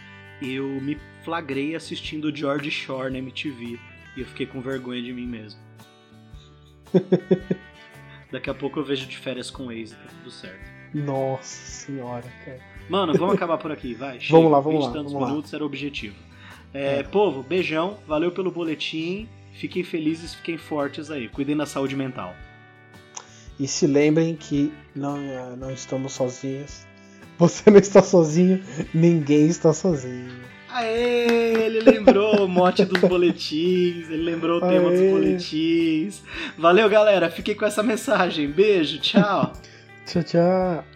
eu 0.52 0.80
me 0.80 0.98
flagrei 1.24 1.74
assistindo 1.74 2.34
George 2.34 2.70
Shore 2.70 3.12
na 3.12 3.18
MTV 3.18 3.78
e 4.16 4.20
eu 4.20 4.26
fiquei 4.26 4.46
com 4.46 4.60
vergonha 4.60 5.02
de 5.02 5.12
mim 5.12 5.26
mesmo. 5.26 5.60
Daqui 8.30 8.50
a 8.50 8.54
pouco 8.54 8.80
eu 8.80 8.84
vejo 8.84 9.06
de 9.06 9.16
férias 9.16 9.50
com 9.50 9.66
o 9.66 9.72
ex 9.72 9.92
tá 9.92 9.96
tudo 10.18 10.30
certo. 10.30 10.74
Nossa 10.92 11.86
senhora, 11.86 12.24
cara. 12.44 12.60
Mano, 12.88 13.14
vamos 13.14 13.34
acabar 13.34 13.58
por 13.58 13.72
aqui, 13.72 13.94
vai. 13.94 14.20
Chega, 14.20 14.32
vamos 14.38 14.52
lá, 14.52 14.60
vamos 14.60 14.84
lá. 14.84 14.90
vamos 14.90 15.12
minutos 15.12 15.52
lá. 15.52 15.56
era 15.56 15.64
o 15.64 15.66
objetivo. 15.66 16.16
É, 16.72 16.98
é. 16.98 17.02
Povo, 17.02 17.42
beijão, 17.42 17.98
valeu 18.06 18.30
pelo 18.32 18.50
boletim. 18.50 19.28
Fiquem 19.52 19.84
felizes, 19.84 20.34
fiquem 20.34 20.56
fortes 20.56 21.10
aí. 21.10 21.28
Cuidem 21.28 21.56
da 21.56 21.66
saúde 21.66 21.94
mental. 21.94 22.34
E 23.58 23.68
se 23.68 23.86
lembrem 23.86 24.34
que 24.34 24.72
não, 24.94 25.56
não 25.56 25.70
estamos 25.70 26.12
sozinhos. 26.12 26.84
Você 27.38 27.70
não 27.70 27.78
está 27.78 28.02
sozinho, 28.02 28.62
ninguém 28.92 29.46
está 29.46 29.72
sozinho. 29.72 30.44
Aê, 30.68 31.54
ele 31.66 31.80
lembrou 31.80 32.44
o 32.44 32.48
mote 32.48 32.84
dos 32.84 33.00
boletins, 33.00 34.10
ele 34.10 34.22
lembrou 34.22 34.60
o 34.60 34.64
Aê. 34.64 34.72
tema 34.72 34.90
dos 34.90 35.00
boletins. 35.00 36.22
Valeu, 36.58 36.88
galera. 36.88 37.30
Fiquei 37.30 37.54
com 37.54 37.64
essa 37.64 37.82
mensagem. 37.82 38.48
Beijo, 38.48 38.98
tchau. 38.98 39.52
tchau, 40.04 40.22
tchau. 40.22 40.93